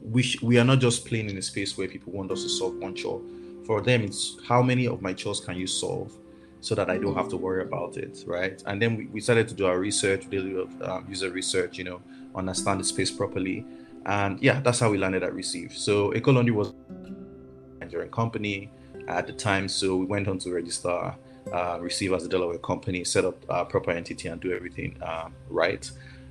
we 0.02 0.22
sh- 0.22 0.42
we 0.42 0.58
are 0.58 0.64
not 0.64 0.80
just 0.80 1.06
playing 1.06 1.30
in 1.30 1.38
a 1.38 1.42
space 1.42 1.78
where 1.78 1.88
people 1.88 2.12
want 2.12 2.30
us 2.30 2.42
to 2.42 2.48
solve 2.48 2.76
one 2.76 2.94
chore. 2.94 3.22
For 3.64 3.80
them, 3.80 4.02
it's 4.02 4.36
how 4.46 4.62
many 4.62 4.86
of 4.86 5.00
my 5.00 5.14
chores 5.14 5.40
can 5.40 5.56
you 5.56 5.66
solve 5.66 6.12
so 6.60 6.74
that 6.74 6.90
I 6.90 6.98
don't 6.98 7.14
have 7.14 7.28
to 7.28 7.36
worry 7.36 7.62
about 7.62 7.96
it, 7.96 8.24
right? 8.26 8.62
And 8.66 8.80
then 8.80 8.96
we, 8.96 9.06
we 9.06 9.20
started 9.20 9.48
to 9.48 9.54
do 9.54 9.66
our 9.66 9.78
research, 9.78 10.26
really 10.30 10.56
of 10.56 10.82
um, 10.82 11.06
user 11.08 11.30
research, 11.30 11.78
you 11.78 11.84
know, 11.84 12.00
understand 12.34 12.80
the 12.80 12.84
space 12.84 13.10
properly, 13.10 13.64
and 14.06 14.40
yeah, 14.42 14.60
that's 14.60 14.80
how 14.80 14.90
we 14.90 14.98
landed 14.98 15.22
at 15.22 15.32
Ricive. 15.32 15.72
So 15.72 16.10
Ecolaundry 16.12 16.52
was 16.52 16.68
a 16.70 17.84
Nigerian 17.84 18.10
company 18.10 18.70
at 19.08 19.26
the 19.26 19.32
time, 19.32 19.68
so 19.68 19.96
we 19.96 20.04
went 20.06 20.28
on 20.28 20.38
to 20.40 20.52
register, 20.52 21.14
uh, 21.52 21.78
Ricive 21.78 22.16
as 22.16 22.24
a 22.24 22.28
Delaware 22.28 22.58
company, 22.58 23.04
set 23.04 23.24
up 23.24 23.42
a 23.48 23.64
proper 23.64 23.90
entity, 23.90 24.28
and 24.28 24.40
do 24.40 24.52
everything 24.52 24.96
uh, 25.02 25.28
right. 25.48 25.90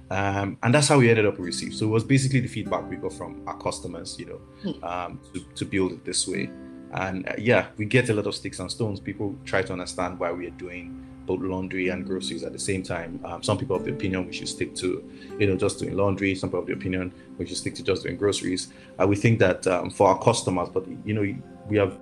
Um, 0.09 0.57
and 0.61 0.73
that's 0.73 0.87
how 0.87 0.99
we 0.99 1.09
ended 1.09 1.25
up 1.25 1.39
with 1.39 1.49
Ricive. 1.49 1.73
So 1.73 1.85
it 1.85 1.89
was 1.89 2.03
basically 2.03 2.41
the 2.41 2.47
feedback 2.47 2.89
we 2.89 2.97
got 2.97 3.13
from 3.13 3.41
our 3.47 3.57
customers, 3.57 4.17
you 4.19 4.25
know, 4.25 4.71
hmm. 4.71 4.83
um, 4.83 5.19
to, 5.33 5.39
to, 5.55 5.65
build 5.65 5.93
it 5.93 6.05
this 6.05 6.27
way. 6.27 6.49
And 6.91 7.27
uh, 7.27 7.33
yeah, 7.37 7.67
we 7.77 7.85
get 7.85 8.09
a 8.09 8.13
lot 8.13 8.27
of 8.27 8.35
sticks 8.35 8.59
and 8.59 8.69
stones. 8.69 8.99
People 8.99 9.35
try 9.45 9.63
to 9.63 9.73
understand 9.73 10.19
why 10.19 10.31
we 10.31 10.45
are 10.47 10.51
doing 10.51 11.03
both 11.25 11.41
laundry 11.41 11.89
and 11.89 12.05
groceries 12.05 12.43
at 12.43 12.53
the 12.53 12.59
same 12.59 12.83
time. 12.83 13.19
Um, 13.23 13.41
some 13.41 13.57
people 13.57 13.77
have 13.77 13.85
the 13.85 13.93
opinion 13.93 14.27
we 14.27 14.33
should 14.33 14.49
stick 14.49 14.75
to, 14.75 15.09
you 15.39 15.47
know, 15.47 15.55
just 15.55 15.79
doing 15.79 15.95
laundry. 15.95 16.35
Some 16.35 16.49
people 16.49 16.61
have 16.61 16.67
the 16.67 16.73
opinion 16.73 17.13
we 17.37 17.47
should 17.47 17.57
stick 17.57 17.75
to 17.75 17.83
just 17.83 18.03
doing 18.03 18.17
groceries. 18.17 18.73
Uh, 19.01 19.07
we 19.07 19.15
think 19.15 19.39
that 19.39 19.65
um, 19.67 19.89
for 19.89 20.09
our 20.09 20.19
customers, 20.19 20.69
but 20.69 20.85
you 21.05 21.13
know, 21.13 21.21
we 21.67 21.77
have 21.77 21.97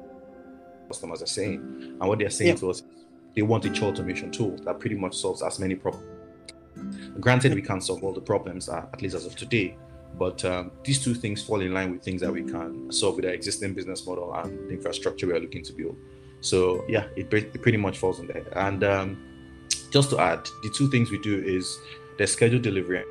customers 0.88 1.22
are 1.22 1.28
saying, 1.28 1.56
and 2.00 2.00
what 2.00 2.20
they're 2.20 2.30
saying 2.30 2.56
yeah. 2.56 2.56
to 2.56 2.72
us, 2.72 2.84
they 3.36 3.42
want 3.42 3.66
a 3.66 3.70
chore 3.70 3.90
automation 3.90 4.32
tool 4.32 4.56
that 4.66 4.80
pretty 4.80 4.96
much 4.96 5.16
solves 5.16 5.42
as 5.42 5.60
many 5.60 5.76
problems 5.76 6.12
Granted, 7.20 7.54
we 7.54 7.62
can't 7.62 7.84
solve 7.84 8.04
all 8.04 8.14
the 8.14 8.22
problems, 8.22 8.70
uh, 8.70 8.86
at 8.92 9.02
least 9.02 9.16
as 9.16 9.26
of 9.26 9.36
today, 9.36 9.78
but 10.18 10.44
um, 10.46 10.72
these 10.84 11.04
two 11.04 11.14
things 11.14 11.44
fall 11.44 11.62
in 11.62 11.74
line 11.74 11.92
with 11.92 12.04
things 12.04 12.22
that 12.22 12.32
we 12.32 12.44
can 12.44 12.92
solve 12.92 13.18
with 13.18 13.26
our 13.26 13.32
existing 13.32 13.74
business 13.74 14.06
model 14.06 14.34
and 14.36 14.70
the 14.70 14.74
infrastructure 14.74 15.28
we 15.28 15.34
are 15.34 15.40
looking 15.40 15.64
to 15.64 15.74
build. 15.74 15.98
So 16.42 16.84
yeah, 16.88 17.06
it, 17.16 17.32
it 17.34 17.62
pretty 17.62 17.78
much 17.78 17.98
falls 17.98 18.20
in 18.20 18.28
there. 18.28 18.46
And 18.56 18.84
um, 18.84 19.68
just 19.92 20.10
to 20.12 20.20
add, 20.20 20.46
the 20.64 20.74
two 20.76 20.90
things 20.90 21.12
we 21.12 21.20
do 21.20 21.44
is 21.44 21.78
the 22.18 22.26
scheduled 22.26 22.64
delivery, 22.64 23.04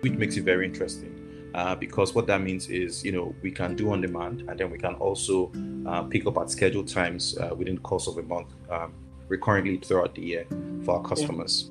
which 0.00 0.12
makes 0.12 0.36
it 0.36 0.44
very 0.44 0.66
interesting. 0.66 1.12
Uh, 1.54 1.74
because 1.74 2.14
what 2.14 2.26
that 2.26 2.42
means 2.42 2.68
is, 2.68 3.02
you 3.02 3.12
know, 3.12 3.34
we 3.40 3.50
can 3.50 3.74
do 3.74 3.90
on 3.90 4.02
demand, 4.02 4.44
and 4.46 4.60
then 4.60 4.70
we 4.70 4.76
can 4.76 4.92
also 4.96 5.50
uh, 5.86 6.02
pick 6.02 6.26
up 6.26 6.36
at 6.36 6.50
scheduled 6.50 6.86
times 6.86 7.38
uh, 7.38 7.54
within 7.54 7.76
the 7.76 7.80
course 7.80 8.06
of 8.06 8.18
a 8.18 8.22
month, 8.22 8.48
um, 8.70 8.92
recurrently 9.28 9.78
throughout 9.78 10.14
the 10.14 10.22
year 10.22 10.46
for 10.84 10.96
our 10.96 11.02
customers. 11.02 11.70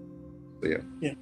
Yeah. 0.61 0.69
So, 0.69 0.69
yeah. 0.69 0.83
Yeah. 1.01 1.13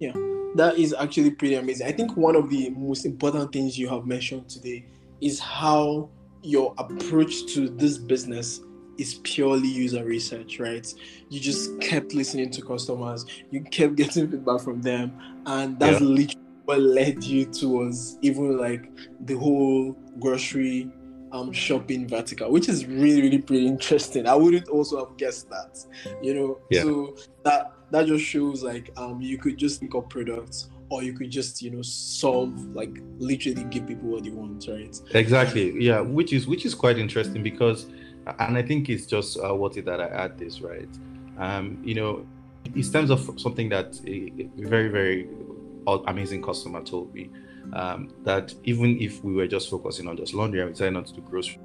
Yeah, 0.00 0.12
that 0.54 0.78
is 0.78 0.94
actually 0.94 1.32
pretty 1.32 1.56
amazing. 1.56 1.86
I 1.86 1.92
think 1.92 2.16
one 2.16 2.34
of 2.34 2.48
the 2.48 2.70
most 2.70 3.04
important 3.04 3.52
things 3.52 3.78
you 3.78 3.86
have 3.88 4.06
mentioned 4.06 4.48
today 4.48 4.86
is 5.20 5.38
how 5.38 6.08
your 6.42 6.74
approach 6.78 7.44
to 7.54 7.68
this 7.68 7.98
business 7.98 8.62
is 8.96 9.20
purely 9.22 9.68
user 9.68 10.02
research, 10.02 10.58
right? 10.58 10.92
You 11.28 11.38
just 11.38 11.78
kept 11.80 12.14
listening 12.14 12.50
to 12.52 12.62
customers, 12.62 13.26
you 13.50 13.62
kept 13.62 13.94
getting 13.96 14.30
feedback 14.30 14.62
from 14.62 14.80
them, 14.80 15.12
and 15.44 15.78
that's 15.78 16.00
yeah. 16.00 16.06
literally 16.06 16.46
what 16.64 16.80
led 16.80 17.22
you 17.22 17.44
towards 17.44 18.18
even 18.22 18.56
like 18.56 18.90
the 19.26 19.34
whole 19.34 19.92
grocery 20.18 20.90
um 21.32 21.52
shopping 21.52 22.08
vertical, 22.08 22.50
which 22.50 22.68
is 22.68 22.86
really, 22.86 23.22
really 23.22 23.38
pretty 23.38 23.66
interesting. 23.66 24.26
I 24.26 24.34
wouldn't 24.34 24.68
also 24.68 25.04
have 25.04 25.16
guessed 25.16 25.48
that, 25.50 25.84
you 26.22 26.34
know. 26.34 26.58
Yeah. 26.70 26.82
So 26.82 27.16
that 27.44 27.72
that 27.90 28.06
just 28.06 28.24
shows 28.24 28.62
like 28.62 28.90
um 28.96 29.20
you 29.20 29.38
could 29.38 29.58
just 29.58 29.80
think 29.80 29.94
of 29.94 30.08
products 30.08 30.70
or 30.90 31.02
you 31.02 31.12
could 31.12 31.30
just 31.30 31.62
you 31.62 31.70
know 31.70 31.82
solve 31.82 32.52
like 32.74 32.98
literally 33.18 33.64
give 33.64 33.86
people 33.86 34.08
what 34.08 34.24
they 34.24 34.30
want 34.30 34.66
right 34.68 35.00
exactly 35.14 35.72
yeah 35.82 36.00
which 36.00 36.32
is 36.32 36.46
which 36.46 36.66
is 36.66 36.74
quite 36.74 36.98
interesting 36.98 37.42
because 37.42 37.86
and 38.40 38.56
i 38.56 38.62
think 38.62 38.88
it's 38.88 39.06
just 39.06 39.38
uh, 39.38 39.54
worth 39.54 39.76
it 39.76 39.84
that 39.84 40.00
i 40.00 40.06
add 40.06 40.36
this 40.36 40.60
right 40.60 40.88
um 41.38 41.80
you 41.84 41.94
know 41.94 42.26
in 42.74 42.82
terms 42.82 43.10
of 43.10 43.40
something 43.40 43.68
that 43.68 43.98
a, 44.06 44.48
very 44.58 44.88
very 44.88 45.28
amazing 46.06 46.42
customer 46.42 46.82
told 46.82 47.12
me 47.14 47.30
um, 47.74 48.12
that 48.24 48.54
even 48.64 49.00
if 49.00 49.22
we 49.24 49.32
were 49.32 49.46
just 49.46 49.70
focusing 49.70 50.08
on 50.08 50.16
just 50.16 50.34
laundry 50.34 50.60
and 50.60 50.68
we 50.68 50.72
decided 50.72 50.94
not 50.94 51.06
to 51.06 51.14
do 51.14 51.20
grocery 51.22 51.58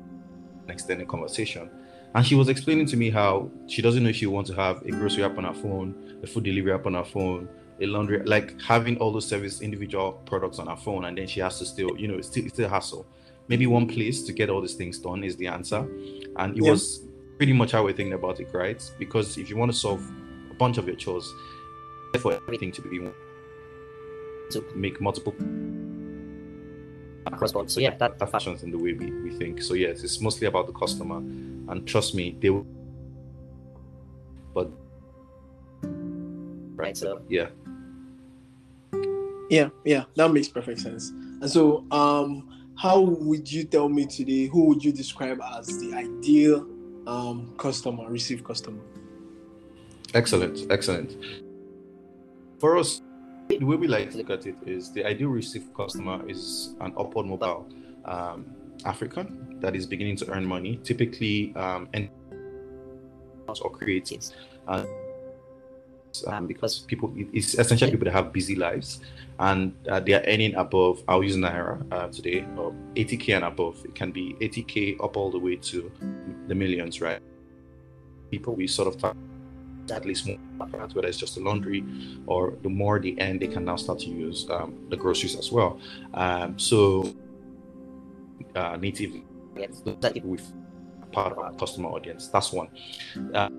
an 0.66 0.72
extended 0.72 1.08
conversation 1.08 1.70
and 2.16 2.26
she 2.26 2.36
was 2.36 2.48
explaining 2.48 2.86
to 2.88 2.98
me 2.98 3.10
how 3.10 3.52
she 3.68 3.82
doesn't 3.82 4.02
know 4.02 4.10
if 4.10 4.16
she 4.16 4.26
wants 4.26 4.50
to 4.50 4.56
have 4.56 4.82
a 4.84 4.92
grocery 4.92 5.24
app 5.26 5.38
on 5.38 5.44
her 5.44 5.54
phone, 5.54 6.18
a 6.24 6.28
food 6.28 6.46
delivery 6.46 6.72
app 6.72 6.86
on 6.86 6.94
her 6.94 7.04
phone, 7.04 7.50
a 7.82 7.86
laundry, 7.86 8.24
like 8.24 8.60
having 8.62 8.98
all 9.00 9.12
those 9.12 9.28
service 9.28 9.60
individual 9.60 10.14
products 10.26 10.58
on 10.58 10.68
her 10.68 10.78
phone, 10.78 11.06
and 11.06 11.18
then 11.18 11.28
she 11.28 11.42
has 11.42 11.60
to 11.60 11.66
still, 11.66 11.90
you 12.00 12.08
know, 12.08 12.16
it's 12.16 12.30
still, 12.30 12.46
it's 12.46 12.54
still 12.54 12.68
a 12.68 12.70
hassle. 12.70 13.06
Maybe 13.50 13.68
one 13.68 13.86
place 13.86 14.24
to 14.24 14.32
get 14.32 14.50
all 14.50 14.62
these 14.62 14.76
things 14.76 14.98
done 14.98 15.26
is 15.26 15.36
the 15.36 15.48
answer. 15.48 15.80
And 16.38 16.58
it 16.58 16.64
yeah. 16.64 16.72
was 16.72 17.02
pretty 17.36 17.52
much 17.52 17.74
how 17.74 17.84
we're 17.84 17.92
thinking 17.92 18.14
about 18.14 18.40
it, 18.40 18.48
right? 18.54 18.82
Because 18.98 19.38
if 19.38 19.50
you 19.50 19.58
want 19.58 19.74
to 19.74 19.78
solve 19.78 20.02
a 20.50 20.54
bunch 20.54 20.78
of 20.78 20.88
your 20.88 20.96
chores, 20.96 21.30
for 22.22 22.34
everything 22.48 22.72
to 22.72 22.82
be 22.82 22.98
to 24.52 24.64
make 24.74 25.02
multiple 25.02 25.34
across 27.26 27.52
board. 27.52 27.72
So 27.72 27.80
yeah, 27.80 27.96
that, 27.98 28.20
that 28.20 28.32
fashions 28.32 28.64
in 28.64 28.72
the 28.72 28.78
way 28.78 28.94
we, 28.94 29.12
we 29.12 29.32
think. 29.32 29.62
So 29.62 29.74
yes, 29.74 30.04
it's 30.04 30.20
mostly 30.22 30.48
about 30.48 30.68
the 30.68 30.74
customer, 30.74 31.18
and 31.18 31.88
trust 31.88 32.16
me, 32.16 32.38
they 32.40 32.50
will. 32.50 32.66
But 34.54 34.72
right 35.82 36.86
right? 36.88 36.98
So 36.98 37.22
yeah, 37.30 37.48
yeah, 39.50 39.70
yeah, 39.84 40.04
that 40.16 40.32
makes 40.32 40.48
perfect 40.48 40.80
sense. 40.80 41.10
And 41.10 41.50
so, 41.50 41.86
um, 41.92 42.50
how 42.78 43.00
would 43.00 43.52
you 43.52 43.64
tell 43.64 43.90
me 43.90 44.06
today? 44.06 44.48
Who 44.48 44.66
would 44.66 44.84
you 44.84 44.92
describe 44.92 45.42
as 45.42 45.68
the 45.80 45.94
ideal 45.94 46.68
um, 47.08 47.54
customer, 47.58 48.10
Ricive 48.10 48.44
customer? 48.44 48.82
Excellent, 50.14 50.72
excellent. 50.72 51.16
For 52.60 52.78
us, 52.78 53.02
the 53.48 53.64
way 53.64 53.76
we 53.76 53.88
like 53.88 54.12
to 54.12 54.18
look 54.18 54.30
at 54.30 54.46
it 54.46 54.56
is 54.66 54.92
the 54.92 55.06
ideal 55.06 55.30
Ricive 55.30 55.74
customer 55.76 56.28
is 56.28 56.76
an 56.82 56.94
upward 56.98 57.28
mobile 57.28 57.68
um, 58.06 58.46
African 58.86 59.58
that 59.62 59.76
is 59.76 59.86
beginning 59.86 60.16
to 60.18 60.30
earn 60.32 60.46
money, 60.46 60.80
typically 60.84 61.54
um, 61.56 61.88
and 61.94 62.10
or 63.48 63.72
creatives. 63.72 64.34
Uh, 64.68 64.86
um, 66.28 66.48
because 66.48 66.80
people, 66.80 67.14
it's 67.34 67.56
essentially 67.56 67.92
people 67.92 68.06
that 68.06 68.14
have 68.14 68.32
busy 68.32 68.56
lives 68.56 69.02
and 69.40 69.74
uh, 69.90 70.00
they 70.00 70.14
are 70.14 70.24
earning 70.28 70.56
above, 70.56 71.04
I'll 71.08 71.24
use 71.24 71.36
Naira 71.36 71.86
uh, 71.92 72.08
today, 72.08 72.42
80K 72.96 73.36
and 73.36 73.46
above. 73.46 73.84
It 73.84 73.96
can 73.96 74.12
be 74.12 74.36
80K 74.40 75.04
up 75.04 75.18
all 75.18 75.30
the 75.30 75.40
way 75.40 75.58
to 75.58 75.92
the 76.48 76.56
millions, 76.56 77.02
right? 77.02 77.20
People 78.32 78.56
we 78.56 78.66
sort 78.66 78.88
of 78.88 78.98
talk 78.98 79.16
at 79.92 80.06
least 80.06 80.28
more 80.28 80.38
whether 80.94 81.08
it's 81.08 81.18
just 81.18 81.36
the 81.36 81.42
laundry 81.42 81.84
or 82.26 82.54
the 82.64 82.70
more 82.70 83.00
they 83.00 83.14
end, 83.14 83.42
they 83.42 83.48
can 83.48 83.66
now 83.66 83.76
start 83.76 84.00
to 84.00 84.10
use 84.10 84.48
um, 84.50 84.88
the 84.90 84.98
groceries 84.98 85.36
as 85.36 85.52
well. 85.52 85.80
Um, 86.14 86.58
so, 86.58 87.14
uh, 88.56 88.78
native 88.78 89.14
with 90.24 90.54
part 91.12 91.32
of 91.32 91.40
our 91.40 91.54
customer 91.54 91.90
audience. 91.90 92.28
That's 92.28 92.52
one. 92.52 92.68
Uh, 93.34 93.50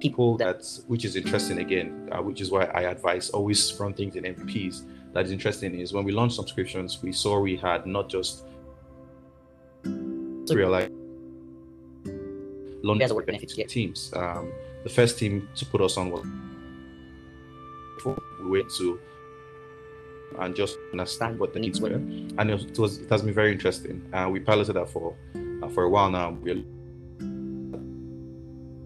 people 0.00 0.36
that, 0.36 0.64
which 0.86 1.04
is 1.04 1.16
interesting 1.16 1.58
again, 1.58 2.08
uh, 2.12 2.22
which 2.22 2.40
is 2.40 2.50
why 2.50 2.64
I 2.64 2.82
advise 2.82 3.30
always 3.30 3.74
run 3.78 3.94
things 3.94 4.16
in 4.16 4.24
MVPs. 4.24 4.82
That 5.12 5.24
is 5.24 5.30
interesting 5.30 5.78
is 5.80 5.92
when 5.92 6.04
we 6.04 6.12
launched 6.12 6.36
subscriptions, 6.36 7.02
we 7.02 7.12
saw 7.12 7.40
we 7.40 7.56
had 7.56 7.86
not 7.86 8.08
just 8.08 8.44
realize 10.50 10.90
long 12.82 12.98
benefits 12.98 13.54
to 13.54 13.64
teams. 13.64 14.12
Um, 14.14 14.52
the 14.86 14.92
first 14.92 15.18
team 15.18 15.48
to 15.56 15.66
put 15.66 15.80
us 15.80 15.96
on 15.96 16.12
was 16.12 16.24
we 18.40 18.50
went 18.50 18.70
to 18.70 19.00
and 20.38 20.54
just 20.54 20.78
understand 20.92 21.40
what 21.40 21.52
the 21.52 21.58
needs 21.58 21.80
were, 21.80 21.94
and 21.94 22.50
it 22.52 22.78
was 22.78 22.98
it 22.98 23.10
has 23.10 23.22
been 23.22 23.34
very 23.34 23.50
interesting. 23.50 23.96
Uh, 24.14 24.28
we 24.30 24.38
piloted 24.38 24.76
that 24.76 24.88
for 24.88 25.16
uh, 25.62 25.68
for 25.70 25.82
a 25.82 25.90
while 25.90 26.08
now. 26.08 26.30
We 26.30 26.64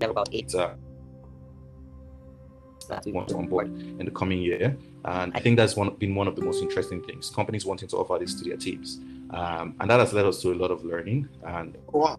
have 0.01 0.11
about 0.11 0.31
eight 0.33 0.55
uh, 0.55 0.73
that 2.89 3.05
we 3.05 3.13
want 3.13 3.29
to 3.29 3.37
onboard 3.37 3.67
in 4.01 4.07
the 4.07 4.11
coming 4.11 4.41
year, 4.41 4.79
and 5.05 5.33
I 5.35 5.41
think 5.41 5.59
that's 5.59 5.77
one 5.77 5.91
been 5.97 6.15
one 6.15 6.29
of 6.29 6.35
the 6.35 6.43
most 6.43 6.63
interesting 6.63 7.03
things. 7.03 7.29
Companies 7.29 7.67
wanting 7.67 7.89
to 7.89 7.97
offer 7.99 8.19
this 8.19 8.33
to 8.37 8.45
their 8.49 8.57
teams, 8.57 9.01
um, 9.35 9.75
and 9.81 9.91
that 9.91 10.01
has 10.01 10.15
led 10.15 10.25
us 10.25 10.41
to 10.41 10.53
a 10.53 10.57
lot 10.63 10.71
of 10.71 10.83
learning 10.83 11.29
and 11.45 11.77
wow. 11.93 12.19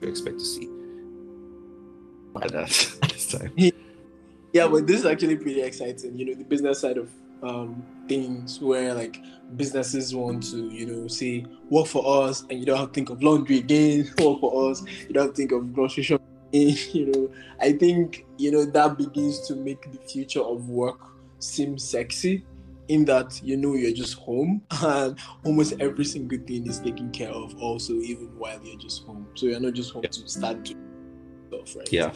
to 0.00 0.08
expect 0.08 0.38
to 0.38 0.44
see 0.44 0.68
at 2.42 2.52
this 2.52 3.26
time. 3.32 3.52
Yeah, 4.52 4.68
but 4.68 4.86
this 4.86 5.00
is 5.00 5.06
actually 5.06 5.36
pretty 5.36 5.60
exciting. 5.60 6.18
You 6.18 6.26
know, 6.26 6.34
the 6.34 6.44
business 6.44 6.80
side 6.80 6.96
of 6.96 7.10
um, 7.42 7.84
things 8.08 8.60
where 8.60 8.94
like 8.94 9.22
businesses 9.56 10.14
want 10.14 10.42
to, 10.50 10.68
you 10.70 10.86
know, 10.86 11.08
say 11.08 11.44
work 11.70 11.86
for 11.86 12.24
us, 12.24 12.42
and 12.48 12.58
you 12.58 12.66
don't 12.66 12.78
have 12.78 12.88
to 12.88 12.94
think 12.94 13.10
of 13.10 13.22
laundry 13.22 13.58
again. 13.58 14.10
Work 14.18 14.40
for 14.40 14.70
us, 14.70 14.82
you 15.06 15.12
don't 15.12 15.26
have 15.26 15.34
to 15.34 15.36
think 15.36 15.52
of 15.52 15.72
grocery 15.72 16.02
shopping. 16.02 16.26
You 16.52 17.12
know, 17.12 17.30
I 17.60 17.72
think 17.72 18.24
you 18.38 18.50
know 18.50 18.64
that 18.64 18.96
begins 18.96 19.46
to 19.48 19.56
make 19.56 19.92
the 19.92 19.98
future 19.98 20.40
of 20.40 20.70
work 20.70 21.00
seem 21.38 21.76
sexy. 21.76 22.46
In 22.88 23.04
that 23.06 23.42
you 23.42 23.58
know 23.58 23.74
you're 23.74 23.92
just 23.92 24.14
home, 24.14 24.62
and 24.80 25.18
almost 25.44 25.74
every 25.80 26.04
single 26.04 26.38
thing 26.38 26.66
is 26.66 26.78
taken 26.78 27.10
care 27.10 27.30
of. 27.30 27.54
Also, 27.60 27.94
even 27.94 28.28
while 28.38 28.58
you're 28.62 28.78
just 28.78 29.04
home, 29.04 29.26
so 29.34 29.46
you're 29.46 29.60
not 29.60 29.74
just 29.74 29.92
home 29.92 30.04
to 30.04 30.28
start 30.28 30.62
doing 30.62 30.78
stuff, 31.48 31.76
right? 31.76 31.92
Yeah, 31.92 32.12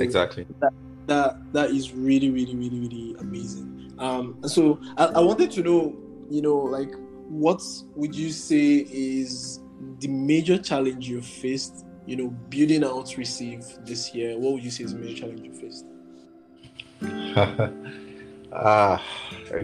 exactly. 0.00 0.46
That, 0.60 0.72
that 1.06 1.52
that 1.52 1.70
is 1.70 1.92
really, 1.92 2.30
really, 2.30 2.54
really, 2.54 2.80
really 2.80 3.16
amazing. 3.18 3.94
Um, 3.98 4.38
so 4.46 4.80
I, 4.96 5.06
I 5.06 5.20
wanted 5.20 5.50
to 5.52 5.62
know, 5.62 5.96
you 6.30 6.42
know, 6.42 6.56
like 6.56 6.92
what 7.28 7.62
would 7.94 8.14
you 8.14 8.30
say 8.30 8.86
is 8.90 9.60
the 10.00 10.08
major 10.08 10.58
challenge 10.58 11.08
you 11.08 11.20
faced, 11.20 11.86
you 12.06 12.16
know, 12.16 12.28
building 12.48 12.84
out 12.84 13.06
Ricive 13.06 13.86
this 13.86 14.14
year? 14.14 14.38
What 14.38 14.54
would 14.54 14.64
you 14.64 14.70
say 14.70 14.84
is 14.84 14.92
the 14.92 14.98
major 14.98 15.20
challenge 15.20 15.42
you 15.42 15.54
faced? 15.54 15.86
Ah, 18.52 19.00
uh, 19.54 19.62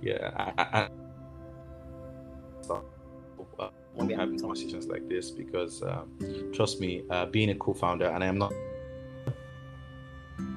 yeah, 0.00 0.30
I, 0.34 0.52
I, 0.56 0.88
when 3.98 4.06
we 4.06 4.14
have 4.14 4.30
conversations 4.40 4.86
like 4.86 5.08
this 5.08 5.30
because 5.30 5.82
um, 5.82 6.08
trust 6.52 6.80
me, 6.80 7.02
uh, 7.10 7.26
being 7.26 7.50
a 7.50 7.54
co-founder, 7.56 8.06
and 8.06 8.22
I 8.22 8.28
am 8.28 8.38
not 8.38 8.52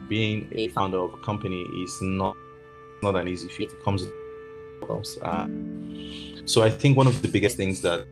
being 0.08 0.48
a 0.52 0.68
founder 0.68 1.00
of 1.00 1.14
a 1.14 1.18
company 1.18 1.62
is 1.84 1.98
not 2.02 2.36
not 3.02 3.16
an 3.16 3.28
easy 3.28 3.48
feat. 3.48 3.72
It 3.72 3.84
comes 3.84 4.04
with 4.04 4.14
uh, 5.22 5.48
so 6.46 6.62
I 6.62 6.70
think 6.70 6.98
one 6.98 7.08
of 7.08 7.22
the 7.22 7.28
biggest 7.28 7.58
things 7.58 7.82
that 7.82 8.06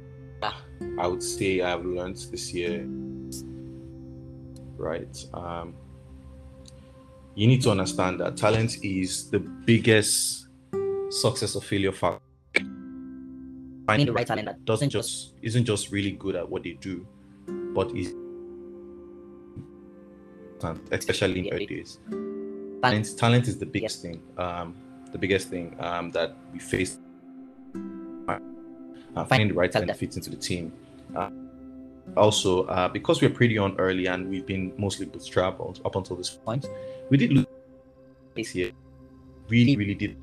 I 0.98 1.08
would 1.08 1.22
say 1.22 1.62
I've 1.62 1.86
learned 1.86 2.18
this 2.32 2.54
year, 2.54 2.86
right? 4.78 5.26
Um, 5.34 5.76
you 7.36 7.48
need 7.48 7.62
to 7.64 7.72
understand 7.72 8.20
that 8.22 8.38
talent 8.38 8.84
is 8.84 9.30
the 9.30 9.40
biggest 9.40 10.48
success 11.10 11.56
or 11.56 11.62
failure 11.62 11.92
factor. 11.92 12.29
Finding 13.90 14.06
the 14.06 14.14
right 14.14 14.28
talent 14.28 14.46
that 14.46 14.64
doesn't 14.66 14.92
just 14.92 15.34
isn't 15.42 15.66
just 15.66 15.92
really 15.92 16.12
good 16.12 16.36
at 16.36 16.48
what 16.48 16.62
they 16.62 16.74
do, 16.74 17.08
but 17.74 17.90
is 17.96 18.14
especially 20.92 21.48
in 21.48 21.54
early 21.54 21.66
days. 21.66 21.98
Talent, 22.84 23.18
talent 23.18 23.48
is 23.48 23.58
the 23.58 23.66
biggest 23.66 24.04
thing. 24.04 24.22
Um, 24.38 24.76
the 25.12 25.18
biggest 25.18 25.50
thing 25.50 25.76
um, 25.80 26.12
that 26.12 26.36
we 26.54 26.60
face. 26.60 27.00
Uh, 28.28 29.26
finding 29.26 29.48
the 29.48 29.56
right 29.56 29.72
talent 29.72 29.88
that 29.88 29.98
fits 29.98 30.18
into 30.18 30.30
the 30.30 30.36
team. 30.36 30.72
Uh, 31.16 31.32
also, 32.16 32.66
uh, 32.66 32.88
because 32.88 33.22
we're 33.24 33.32
pretty 33.32 33.58
on 33.58 33.76
early 33.80 34.06
and 34.06 34.30
we've 34.30 34.46
been 34.46 34.72
mostly 34.78 35.08
bootstrapped 35.08 35.84
up 35.84 35.96
until 35.96 36.16
this 36.16 36.30
point, 36.30 36.68
we 37.10 37.18
did 37.18 37.34
lose 37.34 37.48
this 38.36 38.54
year. 38.54 38.72
Really, 39.48 39.76
really 39.76 39.96
did. 39.96 40.16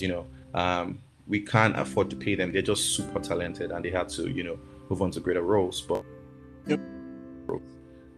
You 0.00 0.08
know, 0.08 0.26
um, 0.54 0.98
we 1.26 1.40
can't 1.40 1.78
afford 1.78 2.10
to 2.10 2.16
pay 2.16 2.34
them. 2.34 2.52
They're 2.52 2.62
just 2.62 2.96
super 2.96 3.20
talented 3.20 3.70
and 3.70 3.84
they 3.84 3.90
had 3.90 4.08
to, 4.10 4.28
you 4.30 4.44
know, 4.44 4.58
move 4.90 5.02
on 5.02 5.10
to 5.12 5.20
greater 5.20 5.42
roles. 5.42 5.80
But 5.80 6.04
yep. 6.66 6.80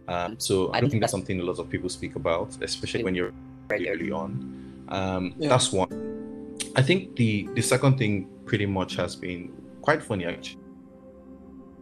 Um, 0.07 0.39
so 0.39 0.71
I 0.73 0.79
don't 0.79 0.89
think 0.89 1.01
that's 1.01 1.11
something 1.11 1.39
a 1.39 1.43
lot 1.43 1.59
of 1.59 1.69
people 1.69 1.89
speak 1.89 2.15
about, 2.15 2.57
especially 2.61 3.03
when 3.03 3.13
you're 3.13 3.33
very 3.67 3.89
early 3.89 4.11
on. 4.11 4.85
Um, 4.89 5.35
yeah. 5.37 5.49
That's 5.49 5.71
one. 5.71 6.55
I 6.75 6.81
think 6.81 7.15
the 7.15 7.49
the 7.55 7.61
second 7.61 7.97
thing 7.97 8.29
pretty 8.45 8.65
much 8.65 8.95
has 8.95 9.15
been 9.15 9.51
quite 9.81 10.01
funny 10.01 10.25
actually. 10.25 10.61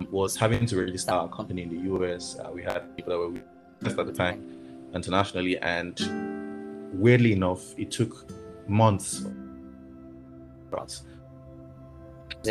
Was 0.10 0.36
having 0.36 0.66
to 0.66 0.78
register 0.78 1.12
our 1.12 1.30
company 1.30 1.64
in 1.64 1.70
the 1.70 1.94
US. 1.94 2.38
Uh, 2.38 2.50
we 2.52 2.64
had 2.64 2.96
people 2.96 3.12
that 3.12 3.20
were 3.20 3.30
with 3.30 4.00
at 4.00 4.06
the 4.08 4.14
time 4.14 4.90
internationally, 4.94 5.58
and 5.60 6.00
weirdly 6.94 7.34
enough, 7.34 7.78
it 7.78 7.92
took 7.92 8.30
months. 8.68 9.26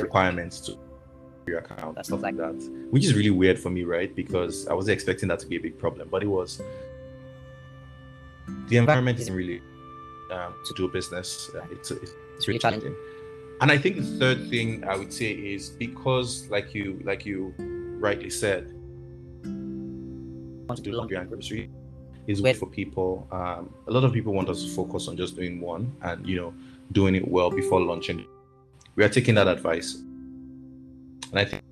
Requirements 0.03 0.61
to 0.61 0.79
your 1.47 1.59
account 1.59 1.97
and 1.97 2.07
stuff 2.07 2.23
like 2.23 2.37
that, 2.37 2.55
which 2.91 3.05
is 3.05 3.15
really 3.15 3.31
weird 3.31 3.59
for 3.59 3.71
me, 3.71 3.85
right? 3.85 4.15
Because 4.15 4.67
I 4.67 4.75
wasn't 4.75 4.95
expecting 4.95 5.29
that 5.29 5.39
to 5.41 5.47
be 5.47 5.57
a 5.57 5.61
big 5.61 5.79
problem, 5.79 6.09
but 6.11 6.23
it 6.23 6.27
was. 6.27 6.61
The 8.69 8.77
environment 8.77 9.19
isn't 9.21 9.35
really 9.35 9.61
um, 10.31 10.55
to 10.67 10.75
do 10.75 10.89
business. 10.89 11.51
Uh, 11.55 11.65
it's, 11.71 11.91
it's 11.91 12.49
really 12.49 12.59
challenging. 12.59 12.95
And 13.61 13.71
I 13.71 13.79
think 13.79 13.97
the 13.97 14.03
third 14.03 14.51
thing 14.51 14.85
I 14.85 14.97
would 14.97 15.13
say 15.13 15.33
is 15.33 15.71
because, 15.71 16.49
like 16.51 16.75
you, 16.75 17.01
like 17.05 17.25
you 17.25 17.55
rightly 17.59 18.31
said, 18.31 18.73
want 20.67 20.77
to 20.77 20.83
do 20.83 20.93
laundry 20.93 21.17
and 21.17 21.29
grocery 21.29 21.71
is 22.27 22.43
weird 22.43 22.57
for 22.57 22.67
people. 22.67 23.29
Um, 23.31 23.73
a 23.87 23.91
lot 23.91 24.05
of 24.05 24.13
people 24.13 24.33
want 24.33 24.49
us 24.49 24.63
to 24.65 24.71
focus 24.71 25.09
on 25.09 25.17
just 25.17 25.37
doing 25.37 25.61
one 25.61 25.95
and 26.03 26.27
you 26.27 26.37
know 26.37 26.55
doing 26.93 27.15
it 27.15 27.27
well 27.29 27.51
before 27.51 27.81
launching. 27.81 28.27
We 28.97 29.05
are 29.05 29.09
taking 29.09 29.35
that 29.35 29.49
advice 29.49 29.95
and 31.31 31.41
I 31.41 31.45
think 31.45 31.63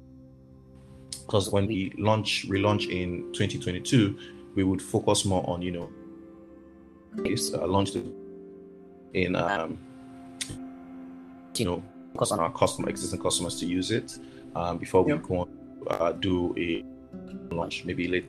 because 1.25 1.51
when 1.51 1.67
we 1.67 1.93
launch, 1.97 2.47
relaunch 2.49 2.91
in 2.91 3.33
2022, 3.33 4.19
we 4.57 4.65
would 4.65 4.83
focus 4.83 5.25
more 5.25 5.49
on, 5.49 5.63
you 5.63 5.71
know, 5.71 5.89
uh, 7.19 7.67
launch 7.67 7.91
in, 9.15 9.37
um, 9.37 9.79
you 11.55 11.65
know, 11.65 11.83
focus 12.13 12.33
on 12.33 12.41
our 12.41 12.53
customer, 12.53 12.89
existing 12.89 13.23
customers 13.23 13.59
to 13.61 13.67
use 13.67 13.93
it 13.93 14.19
um, 14.57 14.79
before 14.79 15.05
we 15.05 15.13
yep. 15.13 15.23
go 15.23 15.39
on 15.39 15.49
uh, 15.89 16.13
do 16.13 16.55
a 16.59 16.85
launch 17.55 17.85
maybe 17.85 18.09
late 18.09 18.29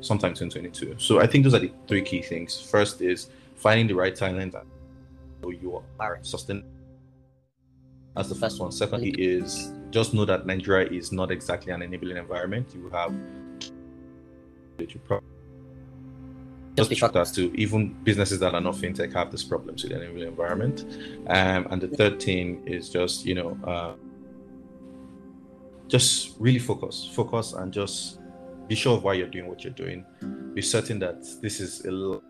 sometime 0.00 0.32
2022. 0.34 0.94
So 0.98 1.20
I 1.20 1.26
think 1.26 1.44
those 1.44 1.54
are 1.54 1.58
the 1.58 1.72
three 1.88 2.02
key 2.02 2.22
things. 2.22 2.60
First 2.60 3.02
is 3.02 3.28
finding 3.56 3.88
the 3.88 3.94
right 3.94 4.14
talent 4.14 4.54
so 5.42 5.50
you 5.50 5.82
are 5.98 6.18
sustainable. 6.22 6.68
That's 8.16 8.28
the 8.28 8.34
first 8.34 8.60
one. 8.60 8.72
Secondly 8.72 9.10
is 9.18 9.72
just 9.90 10.14
know 10.14 10.24
that 10.24 10.46
Nigeria 10.46 10.88
is 10.90 11.12
not 11.12 11.30
exactly 11.30 11.72
an 11.72 11.82
enabling 11.82 12.16
environment. 12.16 12.72
You 12.74 12.90
have 12.90 13.14
that 14.78 14.94
you 14.94 15.00
probably 15.00 15.28
just 16.76 16.88
be 16.88 16.96
shocked 16.96 17.16
as 17.16 17.30
to 17.32 17.54
even 17.54 17.92
businesses 18.02 18.38
that 18.40 18.54
are 18.54 18.60
not 18.60 18.74
fintech 18.74 19.12
have 19.12 19.30
these 19.30 19.44
problems 19.44 19.82
with 19.82 19.92
the 19.92 20.02
enabling 20.02 20.28
environment. 20.28 20.84
Um, 21.28 21.66
and 21.70 21.80
the 21.80 21.88
third 21.88 22.22
thing 22.22 22.66
is 22.66 22.88
just 22.88 23.24
you 23.24 23.34
know 23.34 23.58
uh, 23.64 23.94
just 25.88 26.36
really 26.38 26.58
focus, 26.58 27.10
focus, 27.12 27.52
and 27.52 27.72
just 27.72 28.18
be 28.68 28.74
sure 28.74 28.96
of 28.96 29.04
why 29.04 29.14
you're 29.14 29.28
doing 29.28 29.46
what 29.46 29.64
you're 29.64 29.72
doing. 29.72 30.04
Be 30.54 30.62
certain 30.62 30.98
that 31.00 31.22
this 31.42 31.60
is 31.60 31.84
a 31.84 31.90
little, 31.90 32.22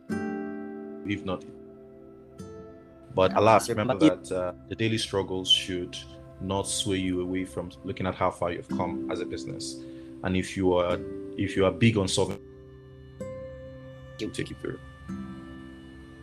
if 1.06 1.24
not. 1.24 1.44
But 3.14 3.37
alas, 3.37 3.69
remember 3.69 3.95
that 3.99 4.33
uh, 4.33 4.52
the 4.69 4.75
daily 4.75 4.99
struggles 4.99 5.50
should 5.50 5.97
not 6.40 6.66
sway 6.66 6.97
you 6.97 7.21
away 7.21 7.45
from 7.45 7.71
looking 7.85 8.07
at 8.07 8.14
how 8.14 8.31
far 8.31 8.52
you've 8.52 8.69
come 8.69 9.11
as 9.11 9.21
a 9.21 9.26
business. 9.26 9.76
And 10.25 10.37
if 10.37 10.57
you 10.57 10.75
are 10.75 10.99
if 11.37 11.57
you 11.57 11.64
are 11.64 11.73
big 11.73 11.97
on 11.97 12.09
solving, 12.09 12.38
you'll 14.19 14.31
take 14.31 14.50
you 14.50 14.57
through. 14.61 14.78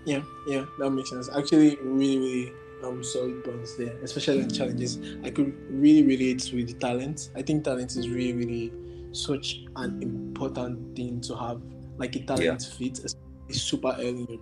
Yeah, 0.06 0.22
yeah, 0.48 0.66
that 0.80 0.90
makes 0.90 1.10
sense. 1.10 1.30
Actually, 1.36 1.78
really, 1.82 2.18
really 2.18 2.54
um 2.84 3.04
solid 3.04 3.44
points 3.44 3.76
there, 3.76 3.94
especially 4.04 4.40
in 4.40 4.50
challenges. 4.50 5.00
I 5.24 5.30
could 5.30 5.54
really 5.70 6.06
relate 6.06 6.50
with 6.54 6.68
the 6.68 6.74
talent. 6.74 7.30
I 7.36 7.42
think 7.42 7.64
talent 7.64 7.96
is 7.96 8.10
really, 8.10 8.34
really 8.34 8.74
such 9.12 9.62
an 9.76 10.02
important 10.02 10.96
thing 10.96 11.22
to 11.22 11.36
have, 11.36 11.62
like 11.98 12.16
a 12.16 12.20
talent 12.20 12.44
yeah. 12.44 12.78
fit, 12.78 13.00
is 13.00 13.16
super 13.50 13.96
early. 14.00 14.40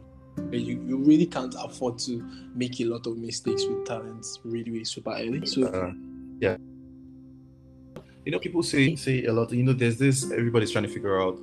You, 0.51 0.81
you 0.87 0.97
really 0.97 1.25
can't 1.25 1.55
afford 1.59 1.99
to 1.99 2.23
make 2.53 2.79
a 2.79 2.85
lot 2.85 3.07
of 3.07 3.17
mistakes 3.17 3.65
with 3.65 3.85
talents 3.85 4.39
really, 4.43 4.71
really 4.71 4.85
super 4.85 5.11
early. 5.11 5.45
So 5.45 5.67
uh, 5.67 5.91
yeah. 6.39 6.57
You 8.25 8.31
know, 8.31 8.39
people 8.39 8.63
say 8.63 8.95
say 8.95 9.25
a 9.25 9.33
lot. 9.33 9.51
You 9.51 9.63
know, 9.63 9.73
there's 9.73 9.97
this. 9.97 10.31
Everybody's 10.31 10.71
trying 10.71 10.85
to 10.85 10.89
figure 10.89 11.21
out 11.21 11.39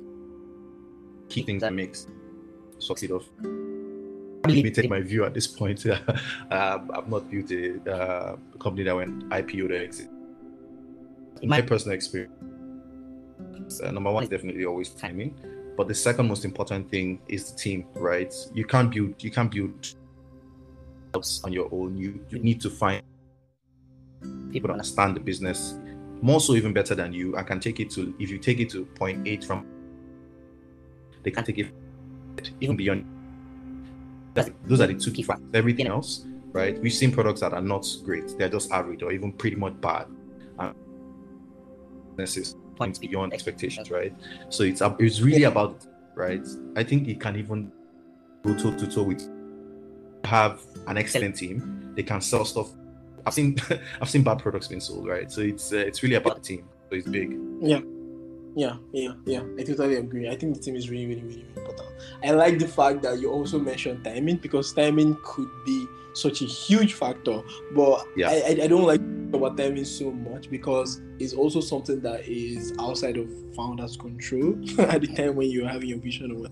key 1.29 1.43
things 1.43 1.61
that 1.61 1.73
makes 1.73 2.07
succeed 2.79 3.11
off 3.11 3.25
let 4.47 4.63
me 4.63 4.71
take 4.71 4.89
my 4.89 5.01
view 5.01 5.25
at 5.25 5.33
this 5.33 5.47
point. 5.47 5.85
um, 6.51 6.91
I've 6.93 7.07
not 7.07 7.29
built 7.29 7.51
a 7.51 7.91
uh, 7.91 8.35
company 8.59 8.83
that 8.83 8.95
went 8.95 9.29
IPO 9.29 9.69
to 9.69 9.83
exit. 9.83 10.09
In 11.41 11.49
my 11.49 11.61
personal 11.61 11.95
experience, 11.95 12.31
uh, 13.83 13.91
number 13.91 14.11
one 14.11 14.23
is 14.23 14.29
definitely 14.29 14.65
always 14.65 14.89
timing, 14.89 15.35
but 15.77 15.87
the 15.87 15.95
second 15.95 16.27
most 16.27 16.45
important 16.45 16.89
thing 16.89 17.19
is 17.27 17.51
the 17.51 17.57
team. 17.57 17.85
Right? 17.93 18.33
You 18.53 18.65
can't 18.65 18.91
build 18.91 19.23
you 19.23 19.31
can't 19.31 19.51
build 19.51 19.95
on 21.43 21.53
your 21.53 21.69
own. 21.71 21.97
You 21.97 22.25
you 22.29 22.39
need 22.39 22.61
to 22.61 22.69
find 22.69 23.01
people 24.51 24.67
that 24.67 24.73
understand 24.73 25.15
the 25.15 25.19
business 25.19 25.75
more 26.21 26.39
so 26.39 26.53
even 26.55 26.73
better 26.73 26.95
than 26.95 27.13
you. 27.13 27.35
I 27.37 27.43
can 27.43 27.59
take 27.59 27.79
it 27.79 27.89
to 27.91 28.13
if 28.19 28.29
you 28.29 28.37
take 28.37 28.59
it 28.59 28.69
to 28.71 28.85
point 28.85 29.27
eight 29.27 29.43
from 29.43 29.65
they 31.23 31.31
can 31.31 31.43
take 31.43 31.59
it 31.59 31.71
even 32.61 32.75
beyond 32.75 33.05
that's, 34.35 34.51
those 34.65 34.81
are 34.81 34.87
the 34.87 34.93
two 34.93 35.11
key 35.11 35.23
factors. 35.23 35.47
Everything 35.53 35.87
else, 35.87 36.25
right? 36.51 36.79
We've 36.79 36.93
seen 36.93 37.11
products 37.11 37.39
that 37.39 37.53
are 37.53 37.61
not 37.61 37.87
great; 38.03 38.37
they're 38.37 38.49
just 38.49 38.69
average 38.69 39.01
or 39.01 39.11
even 39.13 39.31
pretty 39.31 39.55
much 39.55 39.79
bad. 39.79 40.07
And 40.59 40.75
this 42.17 42.35
points 42.75 42.99
beyond 42.99 43.33
expectations, 43.33 43.91
right? 43.91 44.13
So 44.49 44.63
it's 44.63 44.81
it's 44.99 45.21
really 45.21 45.43
about 45.43 45.85
right. 46.15 46.45
I 46.75 46.83
think 46.83 47.07
it 47.07 47.19
can 47.19 47.35
even 47.35 47.71
go 48.43 48.55
toe 48.55 48.75
to 48.75 48.87
toe 48.87 49.03
with 49.03 49.29
have 50.25 50.61
an 50.87 50.97
excellent 50.97 51.35
team. 51.35 51.93
They 51.95 52.03
can 52.03 52.21
sell 52.21 52.45
stuff. 52.45 52.69
I've 53.25 53.33
seen 53.33 53.57
I've 54.01 54.09
seen 54.09 54.23
bad 54.23 54.39
products 54.39 54.67
being 54.67 54.81
sold, 54.81 55.07
right? 55.07 55.31
So 55.31 55.41
it's 55.41 55.71
uh, 55.73 55.77
it's 55.77 56.03
really 56.03 56.15
about 56.15 56.35
the 56.35 56.41
team. 56.41 56.65
So 56.89 56.95
it's 56.95 57.07
big. 57.07 57.37
Yeah. 57.61 57.81
Yeah, 58.57 58.77
yeah, 58.93 59.11
yeah. 59.25 59.43
I 59.59 59.63
totally 59.63 59.97
agree. 59.97 60.29
I 60.29 60.35
think 60.37 60.55
the 60.55 60.61
team 60.61 60.77
is 60.77 60.89
really, 60.89 61.07
really, 61.07 61.23
really, 61.23 61.45
important. 61.57 61.89
I 62.23 62.31
like 62.31 62.57
the 62.57 62.67
fact 62.67 63.01
that 63.01 63.19
you 63.19 63.29
also 63.29 63.59
mentioned 63.59 64.05
timing 64.05 64.37
because 64.37 64.71
timing 64.71 65.17
could 65.25 65.49
be 65.65 65.85
such 66.13 66.41
a 66.41 66.45
huge 66.45 66.93
factor. 66.93 67.41
But 67.75 68.05
yeah. 68.15 68.29
I, 68.29 68.59
I 68.63 68.67
don't 68.67 68.85
like 68.85 69.01
about 69.35 69.57
timing 69.57 69.85
so 69.85 70.11
much 70.11 70.49
because 70.49 71.01
it's 71.19 71.33
also 71.33 71.61
something 71.61 72.01
that 72.01 72.27
is 72.27 72.73
outside 72.79 73.17
of 73.17 73.29
founders' 73.55 73.97
control 73.97 74.55
at 74.79 75.01
the 75.01 75.07
time 75.07 75.35
when 75.35 75.49
you're 75.49 75.67
having 75.67 75.89
your 75.89 75.99
vision 75.99 76.45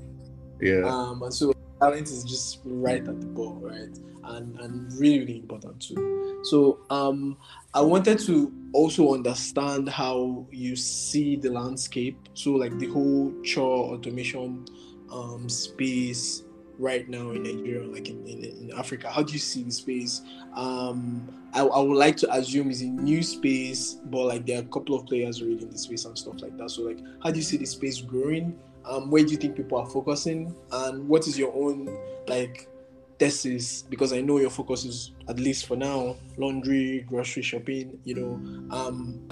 Yeah. 0.62 0.84
Um, 0.86 1.24
and 1.24 1.34
so 1.34 1.54
talent 1.80 2.10
is 2.10 2.24
just 2.24 2.62
right 2.66 3.06
at 3.08 3.20
the 3.20 3.28
ball, 3.28 3.60
right? 3.62 3.98
And 4.26 4.58
and 4.60 4.94
really, 4.94 5.20
really 5.20 5.40
important 5.40 5.82
too. 5.82 6.42
So 6.44 6.80
um 6.90 7.38
I 7.74 7.82
wanted 7.82 8.20
to 8.20 8.52
also 8.74 9.14
understand 9.14 9.90
how 9.90 10.48
you 10.52 10.76
see 10.76 11.36
the 11.36 11.50
landscape. 11.50 12.18
So, 12.34 12.52
like 12.52 12.78
the 12.80 12.88
whole 12.88 13.34
chore 13.44 13.94
automation 13.94 14.66
um, 15.12 15.48
space 15.48 16.44
right 16.84 17.08
now 17.08 17.32
in 17.32 17.44
Nigeria, 17.44 17.88
like 17.88 18.10
in, 18.10 18.28
in, 18.28 18.44
in, 18.44 18.72
Africa. 18.78 19.10
How 19.10 19.24
do 19.24 19.32
you 19.32 19.40
see 19.40 19.64
the 19.64 19.72
space? 19.72 20.22
Um, 20.54 21.28
I, 21.54 21.62
I 21.62 21.80
would 21.80 21.98
like 21.98 22.18
to 22.18 22.34
assume 22.34 22.70
it's 22.70 22.82
a 22.82 22.86
new 22.86 23.24
space, 23.24 23.94
but 24.06 24.26
like 24.26 24.46
there 24.46 24.60
are 24.60 24.64
a 24.64 24.66
couple 24.66 24.96
of 24.96 25.06
players 25.06 25.42
already 25.42 25.64
in 25.64 25.70
the 25.70 25.78
space 25.78 26.04
and 26.04 26.18
stuff 26.18 26.42
like 26.42 26.58
that. 26.58 26.70
So, 26.70 26.82
like, 26.84 27.00
how 27.24 27.32
do 27.32 27.38
you 27.38 27.44
see 27.44 27.58
the 27.58 27.66
space 27.66 28.02
growing? 28.02 28.60
Um, 28.86 29.10
where 29.10 29.24
do 29.24 29.32
you 29.32 29.38
think 29.38 29.56
people 29.56 29.78
are 29.78 29.90
focusing? 29.90 30.54
And 30.72 31.08
what 31.08 31.26
is 31.26 31.40
your 31.40 31.54
own 31.56 31.98
like 32.28 32.68
thesis 33.18 33.84
because 33.84 34.12
I 34.12 34.20
know 34.20 34.40
your 34.40 34.50
focus 34.50 34.84
is 34.84 35.12
at 35.30 35.40
least 35.40 35.66
for 35.68 35.78
now 35.78 36.18
laundry, 36.38 37.06
grocery 37.08 37.44
shopping, 37.44 37.98
you 38.04 38.16
know, 38.16 38.76
um, 38.76 39.26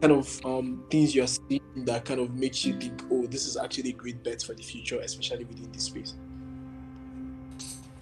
kind 0.00 0.12
of 0.12 0.44
um, 0.44 0.84
things 0.90 1.14
you're 1.14 1.28
seeing 1.28 1.60
that 1.84 2.04
kind 2.04 2.18
of 2.18 2.34
makes 2.34 2.64
you 2.64 2.76
think, 2.80 3.00
oh, 3.12 3.26
this 3.26 3.46
is 3.46 3.56
actually 3.56 3.90
a 3.90 3.92
great 3.92 4.24
bet 4.24 4.42
for 4.42 4.54
the 4.54 4.62
future, 4.62 4.98
especially 5.00 5.44
within 5.44 5.70
this 5.70 5.84
space. 5.84 6.16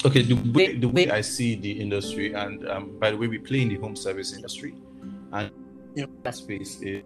Okay, 0.02 0.22
the 0.22 0.34
way, 0.52 0.76
the 0.76 0.88
way 0.88 1.10
I 1.10 1.20
see 1.20 1.56
the 1.56 1.72
industry, 1.72 2.32
and 2.32 2.66
um, 2.68 2.98
by 2.98 3.10
the 3.10 3.18
way, 3.18 3.26
we 3.26 3.38
play 3.38 3.60
in 3.60 3.68
the 3.68 3.76
home 3.76 3.94
service 3.94 4.32
industry, 4.32 4.74
and 5.32 5.50
yeah. 5.94 6.06
that 6.22 6.34
space 6.34 6.80
is 6.80 7.02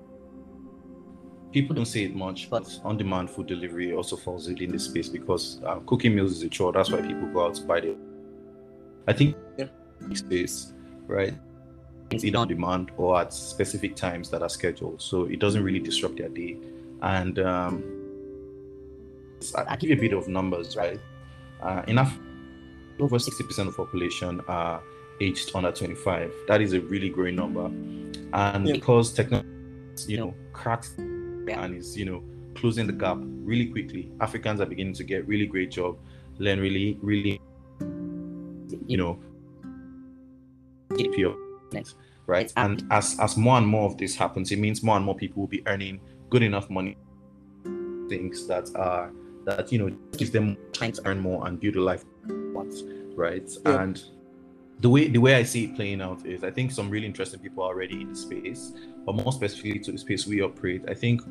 people 1.51 1.75
don't 1.75 1.87
say 1.87 2.05
it 2.05 2.15
much, 2.15 2.49
but 2.51 2.69
on-demand 2.85 3.31
food 3.31 3.47
delivery 3.47 3.93
also 3.93 4.17
falls 4.17 4.49
within 4.49 4.71
this 4.71 4.85
space 4.85 5.09
because 5.09 5.61
uh, 5.67 5.77
cooking 5.87 6.15
meals 6.15 6.33
is 6.33 6.43
a 6.43 6.49
chore. 6.49 6.73
That's 6.73 6.91
why 6.91 7.01
people 7.01 7.27
go 7.29 7.47
out 7.47 7.55
to 7.57 7.63
buy 7.63 7.79
it. 7.79 7.97
I 9.09 9.13
think 9.13 9.37
yeah. 9.59 9.67
space, 10.15 10.73
right? 11.07 11.35
It's 12.11 12.25
either 12.25 12.39
on 12.39 12.49
demand 12.49 12.93
or 12.97 13.21
at 13.21 13.33
specific 13.33 13.97
times 13.97 14.31
that 14.31 14.43
are 14.43 14.49
scheduled, 14.49 15.03
so 15.03 15.25
it 15.25 15.41
doesn't 15.41 15.65
really 15.65 15.81
disrupt 15.81 16.19
their 16.19 16.29
day. 16.29 16.59
And 17.03 17.41
um, 17.41 17.83
I 19.57 19.75
give 19.77 19.91
you 19.91 19.97
a 19.97 20.01
bit 20.01 20.13
of 20.13 20.29
numbers, 20.29 20.77
right? 20.77 21.01
Uh, 21.61 21.83
enough 21.89 22.17
over 23.01 23.17
60% 23.17 23.69
of 23.69 23.77
population 23.77 24.41
are 24.49 24.83
aged 25.21 25.53
under 25.55 25.73
25. 25.73 26.33
That 26.49 26.61
is 26.61 26.73
a 26.73 26.81
really 26.81 27.09
growing 27.09 27.37
number, 27.37 27.67
and 28.33 28.67
yeah. 28.67 28.73
because 28.73 29.13
technology, 29.13 29.49
you 30.07 30.19
know, 30.19 30.35
cracks 30.53 30.95
and 30.99 31.75
is 31.77 31.97
you 31.97 32.05
know 32.05 32.23
closing 32.55 32.87
the 32.87 32.93
gap 32.93 33.19
really 33.21 33.67
quickly. 33.67 34.11
Africans 34.21 34.61
are 34.61 34.67
beginning 34.67 34.95
to 34.95 35.05
get 35.05 35.27
really 35.27 35.47
great 35.47 35.71
job, 35.71 35.99
learn 36.39 36.61
really 36.61 36.99
really 37.03 37.41
you 38.87 38.97
know 38.97 39.19
right? 42.27 42.53
And 42.57 42.85
as 42.91 43.17
as 43.21 43.37
more 43.37 43.59
and 43.59 43.67
more 43.67 43.87
of 43.87 43.99
this 43.99 44.15
happens, 44.15 44.51
it 44.53 44.59
means 44.59 44.83
more 44.83 44.97
and 44.97 45.05
more 45.05 45.15
people 45.15 45.43
will 45.43 45.49
be 45.49 45.63
earning 45.67 46.01
good 46.31 46.43
enough 46.43 46.71
money 46.71 46.97
things 48.09 48.47
that 48.47 48.69
are 48.75 49.13
that 49.45 49.71
you 49.73 49.79
know 49.79 49.97
gives 50.17 50.31
them 50.31 50.57
time 50.73 50.93
to 50.93 51.03
earn 51.07 51.21
more 51.21 51.47
and 51.47 51.61
build 51.61 51.77
a 51.77 51.81
life 51.81 52.05
right? 53.17 53.49
Yeah. 53.67 53.83
And 53.83 54.03
the 54.81 54.91
way 54.91 55.09
the 55.09 55.19
way 55.19 55.35
I 55.37 55.43
see 55.45 55.65
it 55.65 55.77
playing 55.77 56.01
out 56.01 56.25
is 56.27 56.45
I 56.45 56.51
think 56.51 56.73
some 56.73 56.91
really 56.91 57.07
interesting 57.07 57.41
people 57.41 57.63
are 57.65 57.69
already 57.69 58.03
in 58.03 58.11
the 58.11 58.17
space, 58.17 58.73
but 59.07 59.15
more 59.15 59.33
specifically 59.33 59.79
to 59.81 59.93
the 59.93 59.99
space 59.99 60.27
we 60.27 60.43
operate, 60.43 60.85
I 60.89 60.95
think 60.95 61.23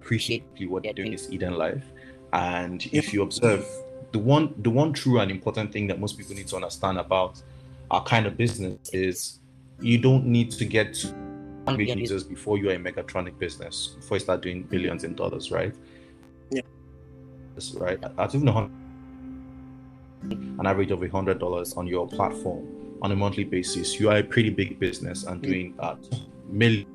appreciate 0.00 0.44
what 0.68 0.84
they're 0.84 0.92
doing 0.92 1.12
is 1.12 1.32
Eden 1.32 1.54
Life. 1.54 1.84
And 2.32 2.86
if 2.92 3.12
you 3.12 3.22
observe 3.22 3.66
the 4.12 4.18
one 4.18 4.54
the 4.58 4.70
one 4.70 4.92
true 4.92 5.20
and 5.20 5.30
important 5.30 5.72
thing 5.72 5.86
that 5.88 6.00
most 6.00 6.16
people 6.18 6.34
need 6.34 6.48
to 6.48 6.56
understand 6.56 6.98
about 6.98 7.42
our 7.90 8.02
kind 8.02 8.26
of 8.26 8.36
business 8.36 8.78
is 8.92 9.40
you 9.80 9.98
don't 9.98 10.26
need 10.26 10.50
to 10.50 10.64
get 10.64 10.94
to 10.94 11.82
users 11.82 12.24
before 12.24 12.58
you're 12.58 12.72
a 12.72 12.78
megatronic 12.78 13.38
business, 13.38 13.96
before 13.98 14.16
you 14.16 14.20
start 14.20 14.42
doing 14.42 14.62
billions 14.62 15.04
in 15.04 15.14
dollars, 15.14 15.50
right? 15.50 15.74
Yeah. 16.50 16.62
That's 17.54 17.72
right. 17.74 18.02
At 18.18 18.34
even 18.34 18.48
an 20.30 20.66
average 20.66 20.90
of 20.90 21.02
a 21.02 21.08
hundred 21.08 21.38
dollars 21.38 21.74
on 21.74 21.86
your 21.86 22.06
platform 22.08 22.66
on 23.02 23.12
a 23.12 23.16
monthly 23.16 23.44
basis, 23.44 24.00
you 24.00 24.08
are 24.10 24.18
a 24.18 24.22
pretty 24.22 24.50
big 24.50 24.78
business 24.78 25.24
and 25.24 25.42
doing 25.42 25.74
uh, 25.78 25.96
million. 26.48 26.86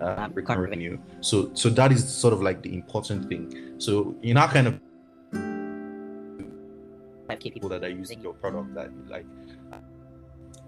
uh, 0.00 0.28
recurring 0.34 0.60
revenue. 0.60 0.98
So 1.20 1.50
so 1.54 1.68
that 1.70 1.92
is 1.92 2.06
sort 2.06 2.34
of 2.34 2.42
like 2.42 2.62
the 2.62 2.74
important 2.74 3.28
thing. 3.28 3.74
So 3.78 4.14
in 4.22 4.36
our 4.36 4.48
kind 4.48 4.66
of 4.66 4.80
people 7.38 7.68
that 7.68 7.84
are 7.84 7.90
using 7.90 8.20
your 8.22 8.32
product 8.34 8.74
that 8.74 8.90
like 9.08 9.26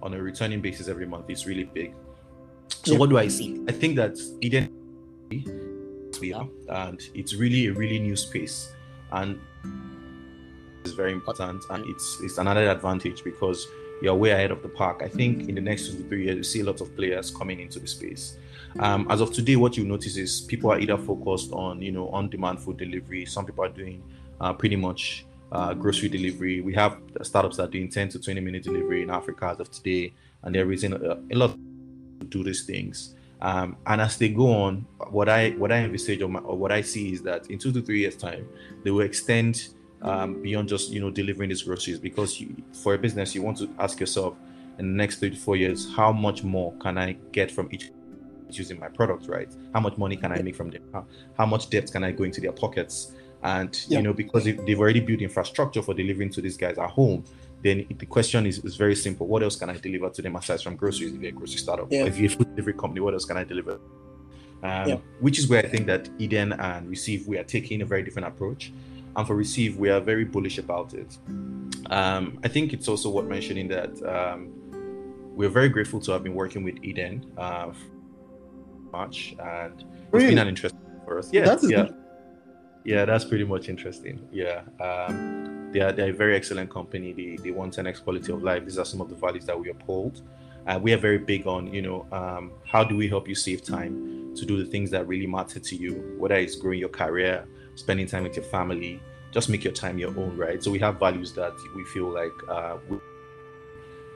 on 0.02 0.14
a 0.14 0.22
returning 0.22 0.60
basis 0.60 0.88
every 0.88 1.06
month 1.06 1.28
is 1.28 1.46
really 1.46 1.64
big. 1.64 1.94
So 2.84 2.92
yeah. 2.92 2.98
what 2.98 3.10
do 3.10 3.18
I 3.18 3.28
see? 3.28 3.64
I 3.68 3.72
think 3.72 3.96
that 3.96 4.16
Eden 4.40 4.74
we 6.20 6.32
are, 6.32 6.48
and 6.68 7.00
it's 7.14 7.34
really 7.34 7.66
a 7.66 7.72
really 7.72 7.98
new 7.98 8.16
space, 8.16 8.72
and 9.12 9.38
it's 10.84 10.92
very 10.92 11.12
important, 11.12 11.64
and 11.70 11.84
it's 11.86 12.20
it's 12.22 12.38
another 12.38 12.68
advantage 12.70 13.24
because 13.24 13.66
you're 14.02 14.14
way 14.14 14.30
ahead 14.30 14.50
of 14.50 14.62
the 14.62 14.68
park. 14.68 15.02
I 15.02 15.08
think 15.08 15.48
in 15.48 15.54
the 15.54 15.60
next 15.60 15.86
two 15.86 15.96
to 15.98 16.08
three 16.08 16.24
years, 16.24 16.36
you 16.36 16.42
see 16.44 16.60
a 16.60 16.64
lot 16.64 16.80
of 16.80 16.94
players 16.96 17.30
coming 17.30 17.60
into 17.60 17.78
the 17.78 17.86
space. 17.86 18.36
Um, 18.78 19.06
as 19.10 19.20
of 19.20 19.32
today, 19.32 19.56
what 19.56 19.76
you 19.76 19.84
notice 19.84 20.16
is 20.16 20.42
people 20.42 20.70
are 20.70 20.78
either 20.78 20.96
focused 20.96 21.52
on 21.52 21.82
you 21.82 21.92
know 21.92 22.08
on-demand 22.10 22.60
food 22.60 22.76
delivery. 22.76 23.24
Some 23.24 23.46
people 23.46 23.64
are 23.64 23.70
doing 23.70 24.02
uh, 24.40 24.52
pretty 24.52 24.76
much 24.76 25.26
uh, 25.52 25.74
grocery 25.74 26.08
delivery. 26.08 26.60
We 26.60 26.74
have 26.74 26.98
startups 27.22 27.56
that 27.56 27.64
are 27.64 27.70
doing 27.70 27.90
10 27.90 28.10
to 28.10 28.18
20 28.20 28.40
minute 28.40 28.62
delivery 28.62 29.02
in 29.02 29.10
Africa 29.10 29.46
as 29.46 29.60
of 29.60 29.70
today, 29.70 30.12
and 30.42 30.54
they're 30.54 30.66
raising 30.66 30.92
a, 30.92 31.18
a 31.30 31.36
lot 31.36 31.56
to 32.20 32.26
do 32.26 32.44
these 32.44 32.64
things. 32.64 33.14
Um, 33.40 33.76
and 33.86 34.00
as 34.00 34.18
they 34.18 34.30
go 34.30 34.52
on, 34.52 34.84
what 35.10 35.28
I 35.28 35.50
what 35.50 35.70
I 35.70 35.78
envisage 35.78 36.22
or, 36.22 36.28
my, 36.28 36.40
or, 36.40 36.56
what 36.56 36.72
I 36.72 36.82
see 36.82 37.12
is 37.12 37.22
that 37.22 37.48
in 37.50 37.58
two 37.58 37.72
to 37.72 37.80
three 37.80 38.00
years' 38.00 38.16
time, 38.16 38.48
they 38.82 38.90
will 38.90 39.04
extend 39.04 39.68
um, 40.02 40.42
beyond 40.42 40.68
just 40.68 40.90
you 40.90 41.00
know 41.00 41.10
delivering 41.10 41.48
these 41.48 41.62
groceries. 41.62 41.98
Because 41.98 42.40
you, 42.40 42.54
for 42.72 42.94
a 42.94 42.98
business 42.98 43.34
you 43.34 43.42
want 43.42 43.58
to 43.58 43.70
ask 43.78 44.00
yourself 44.00 44.36
in 44.78 44.92
the 44.92 44.96
next 44.96 45.16
three 45.18 45.30
to 45.30 45.36
four 45.36 45.56
years 45.56 45.92
how 45.94 46.12
much 46.12 46.44
more 46.44 46.72
can 46.74 46.98
I 46.98 47.12
get 47.32 47.50
from 47.50 47.68
each 47.72 47.90
using 48.50 48.78
my 48.78 48.88
product 48.88 49.26
right? 49.28 49.48
How 49.74 49.80
much 49.80 49.98
money 49.98 50.16
can 50.16 50.32
I 50.32 50.40
make 50.40 50.56
from 50.56 50.70
them 50.70 50.82
how, 50.92 51.06
how 51.36 51.46
much 51.46 51.70
debt 51.70 51.90
can 51.90 52.04
I 52.04 52.12
go 52.12 52.24
into 52.24 52.40
their 52.40 52.52
pockets? 52.52 53.12
And 53.42 53.78
yeah. 53.88 53.98
you 53.98 54.04
know 54.04 54.12
because 54.12 54.44
they've 54.44 54.80
already 54.80 55.00
built 55.00 55.20
infrastructure 55.20 55.82
for 55.82 55.94
delivering 55.94 56.30
to 56.30 56.40
these 56.40 56.56
guys 56.56 56.78
at 56.78 56.90
home 56.90 57.24
then 57.62 57.84
the 57.98 58.06
question 58.06 58.46
is, 58.46 58.64
is 58.64 58.76
very 58.76 58.94
simple. 58.94 59.26
What 59.26 59.42
else 59.42 59.56
can 59.56 59.68
i 59.68 59.76
deliver 59.76 60.10
to 60.10 60.22
them 60.22 60.36
aside 60.36 60.60
from 60.62 60.76
groceries 60.76 61.12
if 61.12 61.20
you're 61.20 61.30
a 61.30 61.32
grocery 61.32 61.58
startup? 61.58 61.88
Yeah. 61.90 62.06
if 62.06 62.16
you're 62.16 62.30
a 62.30 62.34
food 62.34 62.50
delivery 62.54 62.74
company 62.74 63.00
what 63.00 63.14
else 63.14 63.24
can 63.24 63.36
i 63.36 63.44
deliver? 63.44 63.80
Um, 64.60 64.88
yeah. 64.88 64.96
which 65.20 65.38
is 65.38 65.48
where 65.48 65.64
i 65.64 65.68
think 65.68 65.86
that 65.86 66.08
eden 66.18 66.52
and 66.52 66.88
Ricive 66.88 67.28
we 67.28 67.38
are 67.38 67.44
taking 67.44 67.82
a 67.82 67.86
very 67.86 68.02
different 68.02 68.26
approach 68.26 68.72
and 69.16 69.26
for 69.26 69.36
Ricive 69.36 69.76
we 69.76 69.90
are 69.90 70.00
very 70.00 70.24
bullish 70.24 70.58
about 70.58 70.94
it 70.94 71.18
um, 71.90 72.38
i 72.44 72.48
think 72.48 72.72
it's 72.72 72.88
also 72.88 73.10
worth 73.10 73.26
mentioning 73.26 73.68
that 73.68 74.02
um, 74.04 74.52
we're 75.36 75.48
very 75.48 75.68
grateful 75.68 76.00
to 76.00 76.12
have 76.12 76.22
been 76.22 76.34
working 76.34 76.62
with 76.62 76.76
eden 76.82 77.30
uh, 77.38 77.70
much 78.92 79.34
and 79.40 79.84
really? 80.10 80.26
it's 80.26 80.30
been 80.32 80.38
an 80.38 80.48
interest 80.48 80.74
for 81.04 81.18
us 81.18 81.32
yeah 81.32 81.56
yeah 81.62 81.88
yeah, 82.88 83.04
that's 83.04 83.26
pretty 83.26 83.44
much 83.44 83.68
interesting. 83.68 84.26
Yeah. 84.32 84.62
Um, 84.80 85.70
they 85.72 85.80
are 85.80 85.92
they're 85.92 86.08
a 86.08 86.12
very 86.14 86.34
excellent 86.34 86.70
company. 86.70 87.12
They 87.12 87.36
they 87.36 87.50
want 87.50 87.76
10x 87.76 88.02
quality 88.02 88.32
of 88.32 88.42
life. 88.42 88.64
These 88.64 88.78
are 88.78 88.86
some 88.86 89.02
of 89.02 89.10
the 89.10 89.14
values 89.14 89.44
that 89.44 89.60
we 89.60 89.68
uphold. 89.68 90.22
And 90.66 90.82
we 90.82 90.94
are 90.94 90.96
very 90.96 91.18
big 91.18 91.46
on, 91.46 91.72
you 91.72 91.82
know, 91.82 92.06
um, 92.12 92.50
how 92.64 92.84
do 92.84 92.96
we 92.96 93.06
help 93.06 93.28
you 93.28 93.34
save 93.34 93.62
time 93.62 94.34
to 94.36 94.46
do 94.46 94.56
the 94.56 94.64
things 94.64 94.90
that 94.92 95.06
really 95.06 95.26
matter 95.26 95.60
to 95.60 95.76
you, 95.76 96.16
whether 96.18 96.36
it's 96.36 96.56
growing 96.56 96.78
your 96.78 96.88
career, 96.88 97.46
spending 97.78 98.06
time 98.06 98.24
with 98.24 98.36
your 98.36 98.44
family, 98.44 99.00
just 99.30 99.48
make 99.48 99.64
your 99.64 99.72
time 99.72 99.98
your 99.98 100.10
own, 100.10 100.36
right? 100.36 100.62
So 100.62 100.70
we 100.70 100.78
have 100.80 100.98
values 100.98 101.32
that 101.34 101.54
we 101.74 101.84
feel 101.84 102.08
like 102.08 102.32
uh, 102.48 102.78
we, 102.88 102.98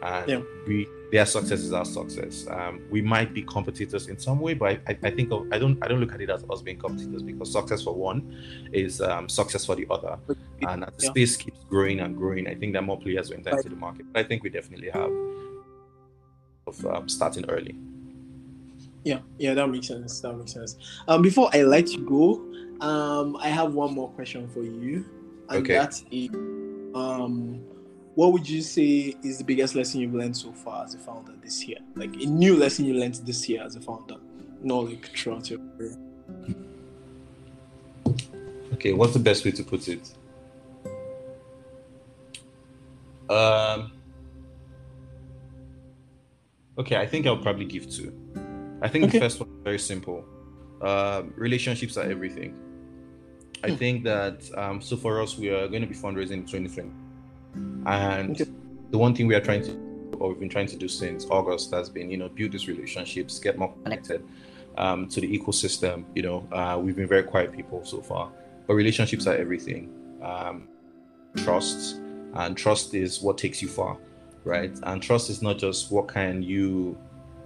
and 0.02 0.28
yeah. 0.28 0.40
we 0.66 0.88
their 1.12 1.26
success 1.26 1.60
is 1.60 1.72
our 1.72 1.84
success. 1.84 2.46
Um, 2.50 2.80
we 2.90 3.02
might 3.02 3.34
be 3.34 3.42
competitors 3.42 4.08
in 4.08 4.18
some 4.18 4.40
way, 4.40 4.54
but 4.54 4.80
I, 4.88 4.98
I, 5.02 5.10
think 5.10 5.30
of, 5.30 5.46
I 5.52 5.58
don't 5.58 5.78
I 5.84 5.88
don't 5.88 6.00
look 6.00 6.12
at 6.12 6.20
it 6.20 6.30
as 6.30 6.42
us 6.50 6.62
being 6.62 6.78
competitors 6.78 7.22
because 7.22 7.52
success 7.52 7.82
for 7.82 7.94
one 7.94 8.70
is 8.72 9.00
um, 9.00 9.28
success 9.28 9.66
for 9.66 9.76
the 9.76 9.86
other, 9.90 10.18
and 10.62 10.84
as 10.84 10.94
the 10.96 11.04
yeah. 11.04 11.10
space 11.10 11.36
keeps 11.36 11.58
growing 11.68 12.00
and 12.00 12.16
growing, 12.16 12.48
I 12.48 12.54
think 12.54 12.72
that 12.72 12.82
more 12.82 12.98
players 12.98 13.30
will 13.30 13.36
enter 13.36 13.50
into 13.50 13.68
the 13.68 13.76
market. 13.76 14.06
But 14.12 14.24
I 14.24 14.28
think 14.28 14.42
we 14.42 14.50
definitely 14.50 14.90
have 14.90 15.12
of 16.66 16.86
um, 16.86 17.08
starting 17.08 17.48
early. 17.48 17.76
Yeah, 19.04 19.18
yeah, 19.38 19.54
that 19.54 19.66
makes 19.68 19.88
sense. 19.88 20.20
That 20.20 20.32
makes 20.34 20.52
sense. 20.52 20.76
Um, 21.08 21.22
before 21.22 21.50
I 21.52 21.62
let 21.62 21.90
you 21.90 22.02
go, 22.06 22.40
um, 22.82 23.36
I 23.36 23.48
have 23.48 23.72
one 23.74 23.94
more 23.94 24.10
question 24.10 24.48
for 24.48 24.62
you, 24.62 25.06
and 25.48 25.62
okay. 25.62 25.74
that 25.74 26.02
is, 26.10 26.28
um 26.94 27.64
what 28.14 28.32
would 28.32 28.48
you 28.48 28.60
say 28.60 29.16
is 29.24 29.38
the 29.38 29.44
biggest 29.44 29.74
lesson 29.74 30.00
you've 30.00 30.14
learned 30.14 30.36
so 30.36 30.52
far 30.52 30.84
as 30.84 30.94
a 30.94 30.98
founder 30.98 31.32
this 31.42 31.66
year? 31.66 31.78
Like 31.94 32.14
a 32.14 32.26
new 32.26 32.56
lesson 32.56 32.84
you 32.84 32.94
learned 32.94 33.14
this 33.14 33.48
year 33.48 33.62
as 33.62 33.74
a 33.74 33.80
founder, 33.80 34.16
not 34.62 34.84
like 34.84 35.06
throughout 35.16 35.48
your 35.48 35.60
career. 35.76 35.96
Okay, 38.74 38.92
what's 38.92 39.14
the 39.14 39.18
best 39.18 39.44
way 39.44 39.50
to 39.52 39.62
put 39.62 39.88
it? 39.88 40.12
Um, 43.30 43.92
okay, 46.76 46.96
I 46.96 47.06
think 47.06 47.26
I'll 47.26 47.38
probably 47.38 47.64
give 47.64 47.90
two. 47.90 48.12
I 48.82 48.88
think 48.88 49.04
okay. 49.04 49.18
the 49.18 49.20
first 49.20 49.40
one 49.40 49.48
is 49.48 49.64
very 49.64 49.78
simple. 49.78 50.24
Uh, 50.82 51.22
relationships 51.36 51.96
are 51.96 52.04
everything. 52.04 52.54
I 53.64 53.76
think 53.76 54.04
that 54.04 54.42
um, 54.56 54.80
so 54.80 54.96
for 54.96 55.20
us, 55.20 55.38
we 55.38 55.48
are 55.50 55.68
going 55.68 55.82
to 55.82 55.88
be 55.88 55.94
fundraising 55.94 56.32
in 56.32 56.46
2020 56.46 56.90
and 57.86 58.40
okay. 58.40 58.50
the 58.90 58.98
one 58.98 59.14
thing 59.14 59.26
we 59.26 59.34
are 59.34 59.40
trying 59.40 59.62
to, 59.62 59.72
or 60.18 60.30
we've 60.30 60.40
been 60.40 60.48
trying 60.48 60.68
to 60.68 60.76
do 60.76 60.88
since 60.88 61.26
August, 61.30 61.72
has 61.72 61.88
been, 61.88 62.10
you 62.10 62.16
know, 62.16 62.28
build 62.28 62.52
these 62.52 62.68
relationships, 62.68 63.38
get 63.38 63.58
more 63.58 63.74
connected 63.84 64.24
um, 64.78 65.08
to 65.08 65.20
the 65.20 65.38
ecosystem. 65.38 66.04
You 66.14 66.22
know, 66.22 66.48
uh, 66.52 66.78
we've 66.78 66.96
been 66.96 67.08
very 67.08 67.24
quiet 67.24 67.52
people 67.52 67.84
so 67.84 68.00
far, 68.00 68.30
but 68.66 68.74
relationships 68.74 69.26
are 69.26 69.34
everything. 69.34 69.92
Um, 70.22 70.68
trust, 71.36 71.96
and 72.34 72.56
trust 72.56 72.94
is 72.94 73.20
what 73.20 73.38
takes 73.38 73.60
you 73.60 73.68
far, 73.68 73.98
right? 74.44 74.72
And 74.84 75.02
trust 75.02 75.28
is 75.30 75.42
not 75.42 75.58
just 75.58 75.90
what 75.90 76.08
can 76.08 76.42
you 76.42 76.96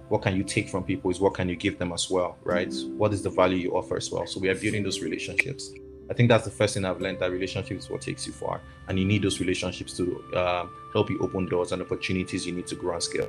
what 0.09 0.21
can 0.21 0.37
you 0.37 0.43
take 0.43 0.69
from 0.69 0.85
people 0.85 1.11
is 1.11 1.19
what 1.19 1.33
can 1.33 1.49
you 1.49 1.55
give 1.57 1.77
them 1.77 1.91
as 1.91 2.09
well 2.09 2.37
right 2.45 2.73
what 2.95 3.11
is 3.11 3.21
the 3.21 3.29
value 3.29 3.57
you 3.57 3.71
offer 3.71 3.97
as 3.97 4.09
well 4.09 4.25
so 4.25 4.39
we 4.39 4.47
are 4.47 4.55
building 4.55 4.81
those 4.81 5.01
relationships 5.01 5.71
I 6.09 6.13
think 6.13 6.29
that's 6.29 6.45
the 6.45 6.51
first 6.51 6.73
thing 6.73 6.85
I've 6.85 7.01
learned 7.01 7.19
that 7.19 7.31
relationship 7.31 7.77
is 7.77 7.89
what 7.89 8.01
takes 8.01 8.25
you 8.25 8.33
far, 8.33 8.61
and 8.87 8.97
you 8.97 9.05
need 9.05 9.23
those 9.23 9.39
relationships 9.39 9.93
to 9.97 10.23
uh, 10.33 10.65
help 10.93 11.09
you 11.09 11.19
open 11.19 11.47
doors 11.47 11.71
and 11.71 11.81
opportunities 11.81 12.45
you 12.45 12.53
need 12.53 12.67
to 12.67 12.75
grow 12.75 12.93
and 12.93 13.03
scale, 13.03 13.27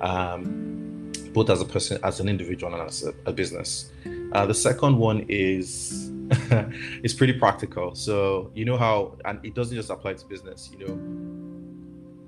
um, 0.00 1.12
both 1.32 1.48
as 1.50 1.60
a 1.60 1.64
person, 1.64 1.98
as 2.02 2.20
an 2.20 2.28
individual, 2.28 2.74
and 2.74 2.82
as 2.82 3.04
a, 3.04 3.14
a 3.26 3.32
business. 3.32 3.90
Uh, 4.32 4.46
the 4.46 4.54
second 4.54 4.96
one 4.96 5.24
is 5.28 6.10
is 7.02 7.14
pretty 7.14 7.32
practical. 7.32 7.94
So 7.94 8.50
you 8.54 8.64
know 8.64 8.76
how, 8.76 9.16
and 9.24 9.44
it 9.44 9.54
doesn't 9.54 9.76
just 9.76 9.90
apply 9.90 10.14
to 10.14 10.26
business. 10.26 10.70
You 10.72 10.86
know, 10.86 10.94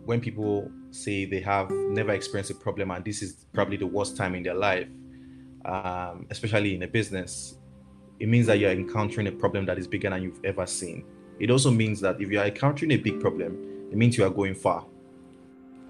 when 0.05 0.21
people 0.21 0.71
say 0.91 1.25
they 1.25 1.41
have 1.41 1.71
never 1.71 2.13
experienced 2.13 2.51
a 2.51 2.55
problem 2.55 2.91
and 2.91 3.05
this 3.05 3.23
is 3.23 3.47
probably 3.53 3.77
the 3.77 3.87
worst 3.87 4.17
time 4.17 4.35
in 4.35 4.43
their 4.43 4.55
life, 4.55 4.89
um, 5.65 6.27
especially 6.31 6.75
in 6.75 6.83
a 6.83 6.89
business, 6.89 7.57
it 8.21 8.29
means 8.29 8.47
that 8.47 8.59
you're 8.59 8.71
encountering 8.71 9.27
a 9.27 9.33
problem 9.33 9.67
that 9.67 9.79
is 9.79 9.87
bigger 9.87 10.11
than 10.11 10.23
you've 10.23 10.41
ever 10.45 10.67
seen. 10.67 11.05
It 11.41 11.51
also 11.51 11.71
means 11.71 12.01
that 12.01 12.21
if 12.21 12.31
you 12.31 12.39
are 12.39 12.47
encountering 12.47 12.93
a 12.93 12.97
big 12.97 13.21
problem, 13.21 13.89
it 13.91 13.97
means 13.97 14.17
you 14.17 14.25
are 14.25 14.31
going 14.31 14.55
far. 14.55 14.87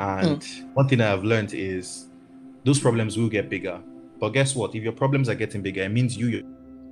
And 0.00 0.40
mm. 0.40 0.74
one 0.74 0.88
thing 0.88 1.00
I 1.00 1.06
have 1.06 1.24
learned 1.24 1.54
is 1.54 2.08
those 2.64 2.80
problems 2.80 3.16
will 3.16 3.28
get 3.28 3.48
bigger. 3.48 3.80
But 4.18 4.30
guess 4.30 4.54
what? 4.54 4.74
If 4.74 4.82
your 4.82 4.92
problems 4.92 5.28
are 5.28 5.34
getting 5.34 5.62
bigger, 5.62 5.82
it 5.82 5.90
means 5.90 6.16
you, 6.16 6.26
your 6.28 6.42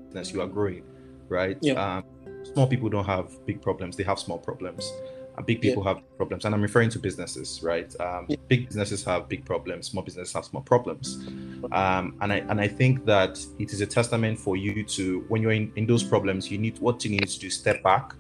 business, 0.06 0.32
you 0.32 0.42
are 0.42 0.46
growing, 0.46 0.84
right? 1.28 1.56
Yeah. 1.62 1.74
Um, 1.74 2.04
small 2.44 2.66
people 2.66 2.88
don't 2.88 3.06
have 3.06 3.44
big 3.46 3.62
problems; 3.62 3.96
they 3.96 4.02
have 4.04 4.18
small 4.18 4.38
problems 4.38 4.92
big 5.40 5.60
people 5.60 5.82
yeah. 5.82 5.94
have 5.94 6.16
problems 6.16 6.44
and 6.44 6.54
i'm 6.54 6.60
referring 6.60 6.90
to 6.90 6.98
businesses 6.98 7.62
right 7.62 7.98
um, 8.00 8.26
yeah. 8.28 8.36
big 8.48 8.66
businesses 8.66 9.02
have 9.02 9.28
big 9.28 9.44
problems 9.44 9.88
small 9.88 10.02
businesses 10.02 10.32
have 10.32 10.44
small 10.44 10.62
problems 10.62 11.26
um, 11.72 12.14
and 12.20 12.32
i 12.32 12.36
and 12.50 12.60
i 12.60 12.68
think 12.68 13.04
that 13.06 13.38
it 13.58 13.72
is 13.72 13.80
a 13.80 13.86
testament 13.86 14.38
for 14.38 14.56
you 14.56 14.84
to 14.84 15.24
when 15.28 15.40
you're 15.40 15.52
in, 15.52 15.72
in 15.76 15.86
those 15.86 16.02
problems 16.02 16.50
you 16.50 16.58
need 16.58 16.78
what 16.80 17.02
you 17.04 17.10
need 17.10 17.26
to 17.26 17.38
do 17.38 17.48
step 17.48 17.82
back 17.82 18.14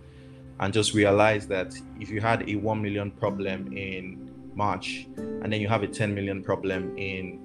and 0.60 0.72
just 0.72 0.94
realize 0.94 1.46
that 1.46 1.74
if 2.00 2.08
you 2.08 2.20
had 2.20 2.48
a 2.48 2.56
1 2.56 2.82
million 2.82 3.10
problem 3.10 3.76
in 3.76 4.30
march 4.54 5.06
and 5.16 5.52
then 5.52 5.60
you 5.60 5.68
have 5.68 5.82
a 5.82 5.88
10 5.88 6.14
million 6.14 6.42
problem 6.42 6.96
in 6.96 7.40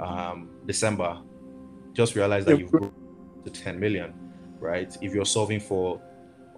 um, 0.00 0.48
december 0.66 1.20
just 1.92 2.14
realize 2.14 2.44
that 2.44 2.52
yeah. 2.52 2.58
you've 2.58 2.70
grown 2.70 2.92
to 3.44 3.50
10 3.50 3.78
million 3.78 4.14
right 4.60 4.96
if 5.02 5.12
you're 5.12 5.26
solving 5.26 5.60
for 5.60 6.00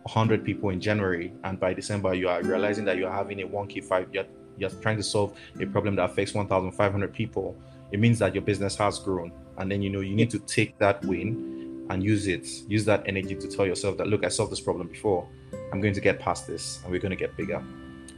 100 0.06 0.44
people 0.44 0.70
in 0.70 0.80
January, 0.80 1.32
and 1.42 1.58
by 1.58 1.74
December 1.74 2.14
you 2.14 2.28
are 2.28 2.40
realizing 2.42 2.84
that 2.84 2.96
you're 2.96 3.10
having 3.10 3.42
a 3.42 3.46
1k5, 3.46 4.14
you're, 4.14 4.24
you're 4.56 4.70
trying 4.70 4.96
to 4.96 5.02
solve 5.02 5.36
a 5.60 5.66
problem 5.66 5.96
that 5.96 6.04
affects 6.04 6.32
1,500 6.32 7.12
people, 7.12 7.56
it 7.90 7.98
means 7.98 8.20
that 8.20 8.32
your 8.32 8.42
business 8.42 8.76
has 8.76 9.00
grown. 9.00 9.32
And 9.58 9.70
then 9.70 9.82
you 9.82 9.90
know 9.90 10.00
you 10.00 10.14
need 10.14 10.30
to 10.30 10.38
take 10.38 10.78
that 10.78 11.04
win 11.04 11.86
and 11.90 12.04
use 12.04 12.28
it, 12.28 12.46
use 12.68 12.84
that 12.84 13.02
energy 13.06 13.34
to 13.34 13.48
tell 13.48 13.66
yourself 13.66 13.96
that 13.98 14.06
look, 14.06 14.24
I 14.24 14.28
solved 14.28 14.52
this 14.52 14.60
problem 14.60 14.86
before. 14.86 15.26
I'm 15.72 15.80
going 15.80 15.94
to 15.94 16.00
get 16.00 16.20
past 16.20 16.46
this, 16.46 16.80
and 16.84 16.92
we're 16.92 17.00
going 17.00 17.10
to 17.10 17.16
get 17.16 17.36
bigger. 17.36 17.62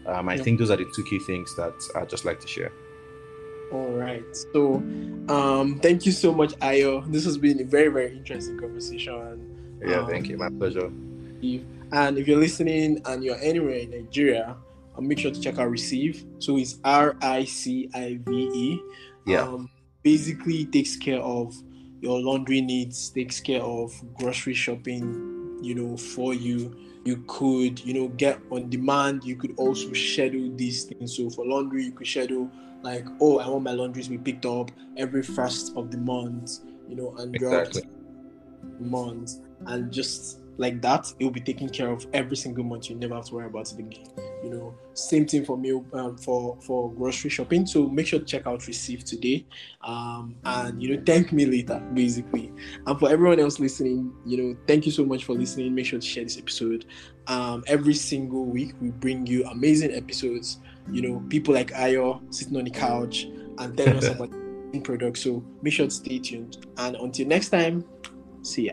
Um, 0.07 0.29
I 0.29 0.35
yeah. 0.35 0.42
think 0.42 0.59
those 0.59 0.70
are 0.70 0.77
the 0.77 0.90
two 0.94 1.05
key 1.05 1.20
things 1.20 1.57
that 1.57 1.72
I'd 1.96 2.11
just 2.11 2.27
like 2.27 2.38
to 2.40 2.46
share. 2.46 2.72
All 3.72 3.92
right. 3.92 4.24
So, 4.53 4.74
um, 5.29 5.79
thank 5.83 6.05
you 6.05 6.12
so 6.12 6.35
much, 6.35 6.53
Ayo. 6.57 7.11
This 7.11 7.24
has 7.24 7.38
been 7.38 7.61
a 7.61 7.64
very, 7.64 7.88
very 7.88 8.16
interesting 8.16 8.59
conversation. 8.59 9.79
Yeah, 9.87 10.01
um, 10.01 10.07
thank 10.07 10.29
you. 10.29 10.37
My 10.37 10.51
pleasure. 10.51 10.90
And 11.92 12.18
if 12.18 12.29
you're 12.29 12.38
listening 12.38 13.01
and 13.07 13.24
you're 13.24 13.38
anywhere 13.40 13.77
in 13.77 13.90
Nigeria, 13.90 14.57
uh, 14.96 15.01
make 15.01 15.18
sure 15.18 15.31
to 15.31 15.40
check 15.40 15.59
out 15.59 15.70
Ricive. 15.70 16.24
So 16.42 16.57
it's 16.59 16.79
R 16.85 17.16
I 17.22 17.44
C 17.44 17.88
I 17.94 18.18
V 18.22 18.51
E. 18.55 18.81
Yeah. 19.27 19.42
Um, 19.42 19.70
basically 20.03 20.64
takes 20.66 20.96
care 20.96 21.20
of 21.20 21.55
your 22.01 22.20
laundry 22.20 22.61
needs, 22.61 23.11
takes 23.11 23.40
care 23.40 23.62
of 23.62 23.92
grocery 24.14 24.55
shopping, 24.55 25.59
you 25.62 25.74
know, 25.74 25.96
for 25.96 26.35
you. 26.35 26.77
You 27.05 27.24
could, 27.27 27.81
you 27.81 27.94
know, 27.94 28.09
get 28.09 28.38
on 28.51 28.68
demand. 28.68 29.24
You 29.24 29.37
could 29.37 29.55
also 29.57 29.92
schedule 29.92 30.55
these 30.57 30.85
things. 30.85 31.16
So 31.16 31.31
for 31.31 31.46
laundry, 31.46 31.85
you 31.85 31.92
could 31.92 32.07
schedule 32.07 32.51
like, 32.83 33.07
oh, 33.20 33.38
I 33.38 33.48
want 33.48 33.64
my 33.64 33.72
laundry 33.72 34.03
to 34.03 34.11
be 34.11 34.18
picked 34.18 34.46
up 34.46 34.70
every 34.96 35.22
first 35.22 35.72
of 35.77 35.90
the 35.90 35.98
month, 35.98 36.59
you 36.88 36.96
know, 36.96 37.16
and 37.16 37.35
Exactly. 37.35 37.83
month, 38.79 39.40
and 39.66 39.90
just 39.92 40.40
like 40.58 40.82
that, 40.82 41.12
it 41.18 41.24
will 41.24 41.30
be 41.30 41.40
taken 41.40 41.68
care 41.68 41.88
of 41.88 42.06
every 42.12 42.36
single 42.36 42.64
month. 42.64 42.90
You 42.90 42.96
never 42.96 43.14
have 43.14 43.26
to 43.26 43.34
worry 43.34 43.46
about 43.46 43.72
it 43.72 43.78
again. 43.78 44.04
You 44.42 44.50
know, 44.50 44.74
same 44.92 45.26
thing 45.26 45.44
for 45.44 45.56
me 45.56 45.72
um, 45.92 46.18
for 46.18 46.58
for 46.60 46.92
grocery 46.92 47.30
shopping. 47.30 47.64
So 47.64 47.88
make 47.88 48.08
sure 48.08 48.18
to 48.18 48.24
check 48.24 48.46
out 48.46 48.60
Ricive 48.60 49.04
today, 49.04 49.46
um, 49.82 50.34
and 50.44 50.82
you 50.82 50.96
know, 50.96 51.02
thank 51.06 51.32
me 51.32 51.46
later, 51.46 51.80
basically. 51.94 52.52
And 52.86 52.98
for 52.98 53.08
everyone 53.08 53.40
else 53.40 53.58
listening, 53.58 54.12
you 54.26 54.36
know, 54.36 54.56
thank 54.66 54.84
you 54.84 54.92
so 54.92 55.04
much 55.04 55.24
for 55.24 55.34
listening. 55.34 55.74
Make 55.74 55.86
sure 55.86 56.00
to 56.00 56.06
share 56.06 56.24
this 56.24 56.38
episode. 56.38 56.86
Um, 57.28 57.62
every 57.66 57.94
single 57.94 58.44
week, 58.44 58.74
we 58.80 58.90
bring 58.90 59.26
you 59.26 59.44
amazing 59.46 59.92
episodes. 59.92 60.58
You 60.90 61.02
know, 61.02 61.22
people 61.28 61.54
like 61.54 61.70
Ayo 61.72 62.22
sitting 62.34 62.56
on 62.56 62.64
the 62.64 62.70
couch 62.70 63.24
and 63.58 63.76
telling 63.76 63.96
us 63.96 64.08
about 64.08 64.30
products. 64.84 65.22
So 65.22 65.44
make 65.62 65.72
sure 65.72 65.86
to 65.86 65.90
stay 65.90 66.18
tuned. 66.18 66.66
And 66.76 66.96
until 66.96 67.26
next 67.26 67.50
time, 67.50 67.84
see 68.42 68.66
ya. 68.66 68.72